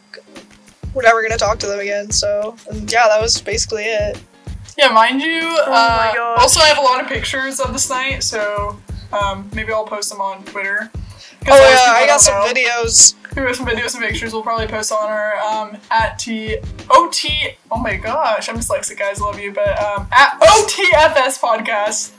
we're 0.95 1.03
never 1.03 1.23
gonna 1.23 1.39
talk 1.39 1.59
to 1.59 1.67
them 1.67 1.79
again 1.81 2.11
so 2.11 2.57
and 2.71 2.91
yeah 2.93 3.07
that 3.09 3.21
was 3.21 3.41
basically 3.41 3.85
it 3.85 4.21
Yeah, 4.79 4.89
mind 4.89 5.21
you. 5.21 5.41
Oh 5.43 5.71
my 5.71 6.11
uh, 6.11 6.15
gosh. 6.15 6.41
Also, 6.41 6.61
I 6.61 6.67
have 6.67 6.79
a 6.79 6.83
lot 6.83 7.01
of 7.03 7.09
pictures 7.09 7.61
of 7.61 7.73
this 7.73 7.89
night, 7.91 8.23
so 8.23 8.81
um, 9.13 9.49
maybe 9.55 9.73
I'll 9.73 9.85
post 9.85 10.11
them 10.11 10.21
on 10.21 10.43
Twitter. 10.45 10.91
oh 10.95 11.71
yeah 11.71 11.93
i 11.93 12.07
got 12.07 12.21
some 12.21 12.35
know. 12.35 12.53
videos 12.53 13.15
We 13.37 13.43
have 13.43 13.57
some 13.57 13.67
videos 13.67 13.95
and 13.95 14.05
pictures. 14.05 14.35
We'll 14.35 14.43
probably 14.43 14.67
post 14.67 14.93
on 14.93 15.09
our 15.09 15.37
um, 15.39 15.79
at 15.91 16.19
t 16.19 16.59
o 16.91 17.09
t. 17.11 17.57
Oh 17.71 17.79
my 17.79 17.97
gosh, 17.97 18.51
I'm 18.51 18.57
dyslexic, 18.57 18.99
guys. 18.99 19.21
Love 19.23 19.41
you, 19.41 19.53
but 19.53 19.83
um, 19.83 20.07
at 20.13 20.39
OTFS 20.39 21.41
podcast. 21.41 22.13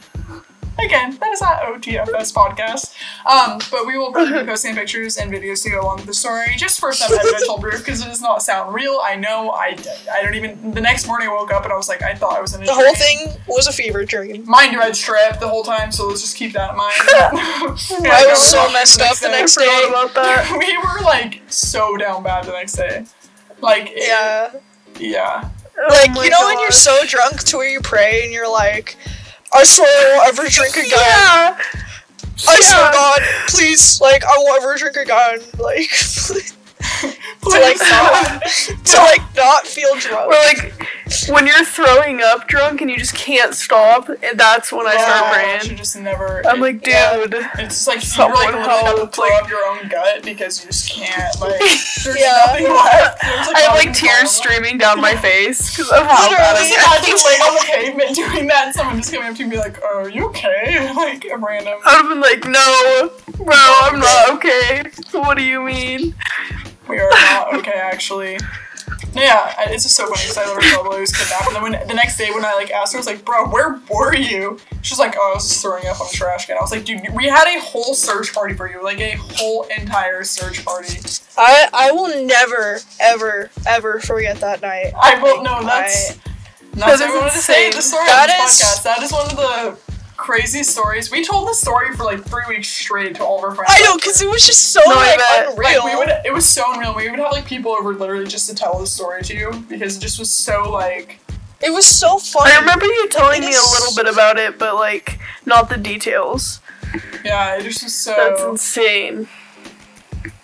Again, 0.80 1.16
that 1.20 1.32
is 1.32 1.42
at 1.42 1.62
OTFS 1.64 2.34
podcast. 2.34 2.94
Um, 3.26 3.60
but 3.72 3.86
we 3.86 3.98
will 3.98 4.12
probably 4.12 4.40
be 4.40 4.46
posting 4.46 4.76
pictures 4.76 5.18
and 5.18 5.32
videos 5.32 5.64
to 5.64 5.70
go 5.70 5.82
along 5.82 5.98
with 5.98 6.08
the 6.08 6.14
story, 6.14 6.48
just 6.58 6.80
for 6.80 6.92
some 6.94 7.14
evidential 7.14 7.58
proof, 7.60 7.78
because 7.80 8.02
it 8.02 8.06
does 8.06 8.22
not 8.22 8.42
sound 8.42 8.74
real. 8.74 9.00
I 9.04 9.16
know. 9.16 9.52
I, 9.52 9.78
I 10.12 10.24
don't 10.24 10.34
even. 10.36 10.72
The 10.72 10.82
next 10.82 11.06
morning, 11.08 11.30
I 11.30 11.32
woke 11.34 11.54
up 11.54 11.64
and 11.64 11.72
I 11.72 11.76
was 11.78 11.88
like, 11.88 12.02
I 12.02 12.16
thought 12.16 12.36
I 12.38 12.42
was 12.42 12.56
in 12.56 12.64
a 12.64 12.66
the 12.66 12.74
dream. 12.74 12.86
whole 12.86 12.96
thing 12.96 13.42
was 13.48 13.68
a 13.68 13.72
fever 13.74 14.04
dream 14.04 14.46
Mind 14.50 14.74
you, 14.74 14.80
I 14.82 14.86
had 14.86 14.94
strep 14.94 15.40
the 15.40 15.48
whole 15.48 15.64
time, 15.64 15.92
so 15.92 16.08
let's 16.08 16.22
just 16.22 16.36
keep 16.36 16.54
that 16.54 16.72
in 16.72 16.78
mind. 16.78 16.94
I 17.08 18.26
was 18.30 18.42
so 18.42 18.72
messed 18.74 19.00
up 19.02 19.16
the 19.18 19.28
I 19.28 19.32
next 19.32 19.54
forgot 19.54 19.82
day. 19.84 19.88
about 19.90 20.14
that. 20.16 20.58
we 20.60 20.78
were 20.78 21.06
like 21.06 21.42
so 21.48 21.98
down 21.98 22.24
bad 22.24 22.46
the 22.46 22.52
next 22.52 22.74
day. 22.74 23.06
Like, 23.62 23.92
it- 23.94 24.08
Yeah. 24.08 24.60
yeah. 25.00 25.50
Like, 25.90 26.12
Oh 26.16 26.22
you 26.24 26.30
know 26.30 26.46
when 26.46 26.60
you're 26.60 26.72
so 26.72 26.98
drunk 27.08 27.42
to 27.46 27.58
where 27.58 27.68
you 27.70 27.82
pray 27.82 28.24
and 28.24 28.32
you're 28.32 28.52
like, 28.52 28.96
I 29.56 29.64
swear 29.64 29.88
I 29.88 30.18
won't 30.18 30.40
ever 30.40 30.50
drink 30.50 30.76
again. 30.76 30.92
Yeah. 30.92 31.58
I 32.48 32.60
swear 32.60 32.92
God, 32.92 33.22
please, 33.48 34.02
like, 34.02 34.24
I 34.26 34.36
won't 34.38 34.64
ever 34.64 34.76
drink 34.76 34.98
again. 34.98 35.40
Like, 35.60 35.90
to 37.42 37.50
like 37.50 37.78
not, 37.80 38.42
to 38.86 38.98
like 38.98 39.36
not 39.36 39.68
feel 39.68 39.96
drunk. 39.98 40.28
Or 40.28 40.32
like 40.32 40.88
when 41.30 41.48
you're 41.48 41.64
throwing 41.66 42.22
up 42.22 42.48
drunk 42.48 42.82
and 42.82 42.90
you 42.90 42.98
just 42.98 43.14
can't 43.16 43.54
stop, 43.54 44.08
that's 44.36 44.72
when 44.72 44.88
I 44.88 44.96
Oh, 44.96 45.04
start 45.04 45.26
you 45.26 45.60
praying. 45.62 45.78
just 45.78 45.96
never. 45.98 46.42
I'm 46.48 46.60
like, 46.60 46.86
Yeah. 46.86 47.16
dude. 47.18 47.34
it's 47.60 47.76
just 47.76 47.88
like 47.88 47.96
you're 47.98 48.02
someone 48.04 48.40
like 48.40 48.54
literally 48.54 48.70
have 48.70 48.96
to 48.96 49.08
throw 49.08 49.26
like- 49.28 49.44
up 49.44 49.50
your 49.50 49.66
own 49.66 49.88
gut 49.88 50.24
because 50.24 50.60
you 50.62 50.68
just 50.72 50.90
can't. 50.92 51.40
Like, 51.40 51.60
there's 51.60 52.18
Yeah. 52.20 52.44
nothing 52.48 52.70
left. 52.74 53.22
There's, 53.24 53.48
I 53.50 53.60
have 53.62 53.76
like 53.76 53.94
tears 53.94 54.32
streaming 54.32 54.78
down 54.78 55.00
my 55.02 55.16
face 55.16 55.70
because 55.76 55.90
of 55.92 56.06
how 56.06 56.30
bad 56.30 56.54
Literally, 56.54 56.70
it 56.72 56.88
I 56.90 56.98
is. 57.00 57.06
just 57.08 57.26
laying 57.26 57.42
on 57.42 57.54
the 57.56 57.62
pavement 57.66 58.16
doing 58.16 58.48
that, 58.48 58.66
and 58.68 58.76
someone 58.76 58.98
just 58.98 59.12
coming 59.14 59.30
up 59.30 59.36
to 59.36 59.40
me 59.40 59.44
and 59.44 59.52
be 59.52 59.58
like, 59.58 59.80
"Oh, 59.84 60.00
are 60.04 60.10
you 60.10 60.26
okay?" 60.30 60.92
Like 60.94 61.26
a 61.26 61.38
random. 61.38 61.80
I 61.86 62.02
would 62.02 62.06
have 62.06 62.10
been 62.10 62.22
like, 62.22 62.46
no, 62.48 63.12
bro, 63.44 63.56
I'm 63.56 64.00
not 64.00 64.30
okay. 64.32 64.84
What 65.12 65.38
do 65.38 65.44
you 65.44 65.62
mean? 65.62 66.16
We 66.88 67.00
are 67.00 67.10
not 67.10 67.54
okay, 67.56 67.74
actually. 67.80 68.38
No, 69.16 69.22
yeah, 69.22 69.54
I- 69.58 69.66
it's 69.70 69.84
just 69.84 69.96
so 69.96 70.06
funny 70.08 70.22
because 70.22 70.38
I 70.38 70.46
literally 70.46 70.70
thought 70.70 71.00
was 71.00 71.16
kidnapped, 71.16 71.48
and 71.48 71.56
then 71.56 71.64
when 71.64 71.88
the 71.88 71.94
next 71.94 72.18
day 72.18 72.32
when 72.32 72.44
I 72.44 72.54
like 72.56 72.72
asked 72.72 72.94
her, 72.94 72.98
I 72.98 73.02
was 73.02 73.08
like, 73.08 73.24
"Bro, 73.24 73.48
where 73.50 73.80
were 73.90 74.16
you?" 74.16 74.60
She's 74.82 74.98
like, 75.00 75.16
"Oh, 75.18 75.32
I 75.32 75.36
was 75.36 75.48
just 75.48 75.62
throwing 75.62 75.86
up 75.88 76.02
on 76.02 76.08
a 76.08 76.10
trash 76.12 76.46
can." 76.48 76.58
I 76.58 76.62
was 76.62 76.72
like, 76.72 76.84
"Dude, 76.86 77.02
we 77.14 77.26
had 77.28 77.46
a 77.48 77.60
whole 77.62 77.94
search 77.94 78.34
party 78.34 78.54
for 78.56 78.70
you, 78.70 78.84
like 78.84 79.00
a 79.00 79.12
whole 79.18 79.64
entire 79.78 80.24
search 80.24 80.64
party." 80.66 81.00
I 81.38 81.68
I 81.74 81.92
will 81.92 82.26
never, 82.26 82.80
ever, 83.00 83.50
ever 83.68 84.00
forget 84.00 84.40
that 84.42 84.62
night. 84.62 84.94
I 85.00 85.22
won't. 85.22 85.44
no, 85.44 85.64
that's 85.64 86.14
That 86.14 86.20
that's 86.76 87.02
what 87.02 87.10
I 87.12 87.16
wanted 87.20 87.34
to 87.34 87.38
say. 87.40 87.70
The 87.72 87.82
story 87.82 88.06
That 88.08 88.30
of 88.30 88.36
this 88.48 88.60
is- 88.60 88.80
podcast. 88.80 88.84
That 88.84 89.04
is 89.04 89.12
one 89.12 89.30
of 89.30 89.36
the 89.38 89.93
crazy 90.24 90.64
stories. 90.64 91.12
We 91.12 91.24
told 91.26 91.50
the 91.50 91.54
story 91.54 91.94
for 91.98 92.06
like 92.06 92.24
three 92.24 92.44
weeks 92.48 92.70
straight 92.70 93.16
to 93.16 93.24
all 93.26 93.40
of 93.40 93.44
our 93.44 93.54
friends. 93.54 93.72
I 93.76 93.82
know, 93.84 93.96
because 93.98 94.22
it 94.22 94.30
was 94.30 94.46
just 94.46 94.72
so 94.72 94.80
No, 94.86 94.94
I 94.96 94.96
like 94.96 95.18
bet. 95.18 95.52
unreal. 95.52 95.84
Like, 95.84 95.94
we 95.94 95.98
would, 95.98 96.10
it 96.26 96.34
was 96.34 96.46
so 96.48 96.64
unreal. 96.74 96.96
We 96.96 97.10
would 97.10 97.20
have 97.20 97.34
like 97.34 97.46
people 97.46 97.72
over 97.74 97.94
literally 97.94 98.26
just 98.26 98.50
to 98.50 98.56
tell 98.56 98.80
the 98.80 98.88
story 98.88 99.22
to 99.24 99.36
you 99.36 99.52
because 99.68 99.98
it 99.98 100.00
just 100.00 100.18
was 100.18 100.32
so 100.32 100.72
like 100.72 101.20
it 101.62 101.72
was 101.74 101.86
so 101.86 102.18
funny. 102.18 102.52
I 102.54 102.60
remember 102.60 102.86
you 102.86 103.10
telling 103.10 103.44
It 103.44 103.48
me 103.48 103.54
a 103.54 103.72
little 103.80 103.94
bit 103.96 104.12
about 104.12 104.38
it, 104.38 104.58
but 104.58 104.76
like 104.76 105.20
not 105.46 105.68
the 105.70 105.78
details. 105.78 106.62
yeah, 107.26 107.58
it 107.58 107.64
just 107.64 107.84
was 107.84 107.94
so 107.94 108.16
That's 108.16 108.44
insane. 108.44 109.28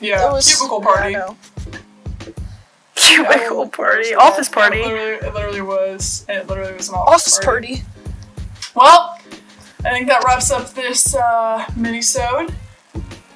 yeah. 0.02 0.28
It 0.28 0.32
was 0.34 0.54
cubicle 0.56 0.82
yeah, 0.84 0.89
I 0.89 0.94
party. 0.98 1.13
know. 1.13 1.38
Cubicle 2.96 3.62
oh, 3.62 3.68
party, 3.70 4.13
office 4.13 4.50
It 4.50 4.54
party. 4.54 4.80
literally, 4.84 5.26
it 5.26 5.34
literally 5.34 5.62
was. 5.62 6.26
It 6.28 6.48
literally 6.48 6.74
was 6.74 6.89
an 6.89 6.96
office, 6.96 7.13
Office 7.38 7.39
party. 7.46 7.84
Well, 8.76 9.19
I 9.86 9.92
think 9.92 10.08
that 10.08 10.24
wraps 10.26 10.52
up 10.52 10.74
this 10.74 11.15
uh, 11.15 11.65
mini-sode. 11.76 12.54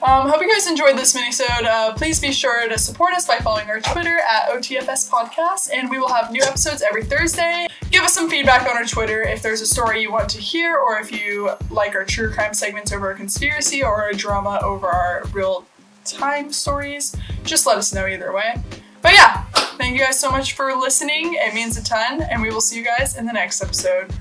Um, 0.05 0.27
hope 0.27 0.41
you 0.41 0.51
guys 0.51 0.67
enjoyed 0.67 0.97
this 0.97 1.15
mini-sode. 1.15 1.63
Uh, 1.63 1.93
please 1.93 2.19
be 2.19 2.33
sure 2.33 2.67
to 2.67 2.77
support 2.77 3.13
us 3.13 3.25
by 3.25 3.37
following 3.37 3.69
our 3.69 3.79
Twitter 3.79 4.19
at 4.29 4.49
OTFS 4.49 5.09
Podcast, 5.09 5.69
and 5.73 5.89
we 5.89 5.97
will 5.97 6.09
have 6.09 6.31
new 6.31 6.41
episodes 6.43 6.81
every 6.81 7.05
Thursday. 7.05 7.67
Give 7.89 8.03
us 8.03 8.13
some 8.13 8.29
feedback 8.29 8.69
on 8.69 8.75
our 8.75 8.83
Twitter 8.83 9.21
if 9.21 9.41
there's 9.41 9.61
a 9.61 9.65
story 9.65 10.01
you 10.01 10.11
want 10.11 10.27
to 10.31 10.39
hear, 10.39 10.75
or 10.75 10.99
if 10.99 11.13
you 11.13 11.51
like 11.69 11.95
our 11.95 12.03
true 12.03 12.29
crime 12.33 12.53
segments 12.53 12.91
over 12.91 13.11
a 13.11 13.15
conspiracy 13.15 13.81
or 13.81 14.09
a 14.09 14.13
drama 14.13 14.59
over 14.61 14.87
our 14.87 15.23
real-time 15.31 16.51
stories. 16.51 17.15
Just 17.45 17.65
let 17.65 17.77
us 17.77 17.93
know 17.93 18.05
either 18.05 18.33
way. 18.33 18.55
But 19.01 19.13
yeah, 19.13 19.43
thank 19.77 19.93
you 19.93 20.01
guys 20.01 20.19
so 20.19 20.29
much 20.29 20.53
for 20.53 20.75
listening. 20.75 21.35
It 21.35 21.53
means 21.53 21.77
a 21.77 21.83
ton, 21.83 22.21
and 22.23 22.41
we 22.41 22.49
will 22.51 22.61
see 22.61 22.75
you 22.77 22.83
guys 22.83 23.15
in 23.15 23.25
the 23.25 23.33
next 23.33 23.61
episode. 23.61 24.13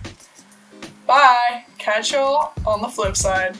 Bye. 1.08 1.64
Catch 1.82 2.12
y'all 2.12 2.52
on 2.64 2.80
the 2.80 2.86
flip 2.86 3.16
side. 3.16 3.56